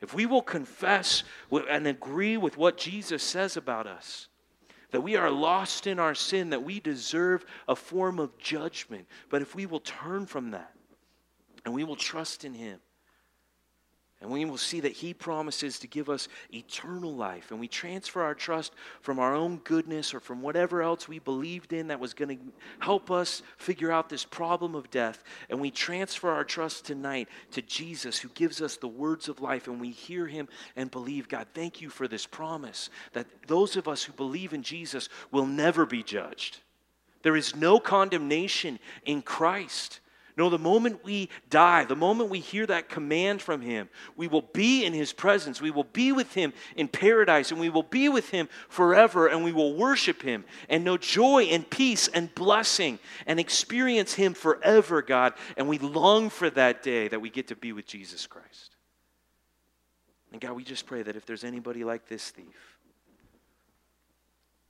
[0.00, 4.28] if we will confess and agree with what Jesus says about us,
[4.90, 9.06] that we are lost in our sin, that we deserve a form of judgment.
[9.28, 10.72] But if we will turn from that
[11.64, 12.80] and we will trust in Him,
[14.20, 17.52] and we will see that He promises to give us eternal life.
[17.52, 21.72] And we transfer our trust from our own goodness or from whatever else we believed
[21.72, 22.44] in that was going to
[22.80, 25.22] help us figure out this problem of death.
[25.48, 29.68] And we transfer our trust tonight to Jesus, who gives us the words of life.
[29.68, 33.86] And we hear Him and believe, God, thank you for this promise that those of
[33.86, 36.58] us who believe in Jesus will never be judged.
[37.22, 40.00] There is no condemnation in Christ.
[40.38, 44.48] No, the moment we die, the moment we hear that command from Him, we will
[44.52, 45.60] be in His presence.
[45.60, 49.42] We will be with Him in paradise, and we will be with Him forever, and
[49.42, 55.02] we will worship Him and know joy and peace and blessing and experience Him forever,
[55.02, 55.34] God.
[55.56, 58.76] And we long for that day that we get to be with Jesus Christ.
[60.30, 62.77] And God, we just pray that if there's anybody like this thief,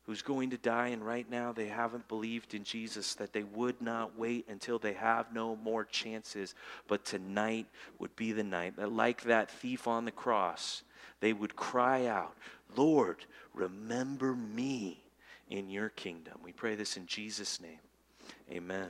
[0.08, 3.78] who's going to die, and right now they haven't believed in Jesus, that they would
[3.82, 6.54] not wait until they have no more chances,
[6.86, 7.66] but tonight
[7.98, 10.82] would be the night that, like that thief on the cross,
[11.20, 12.34] they would cry out,
[12.74, 15.04] Lord, remember me
[15.50, 16.38] in your kingdom.
[16.42, 17.80] We pray this in Jesus' name.
[18.50, 18.88] Amen.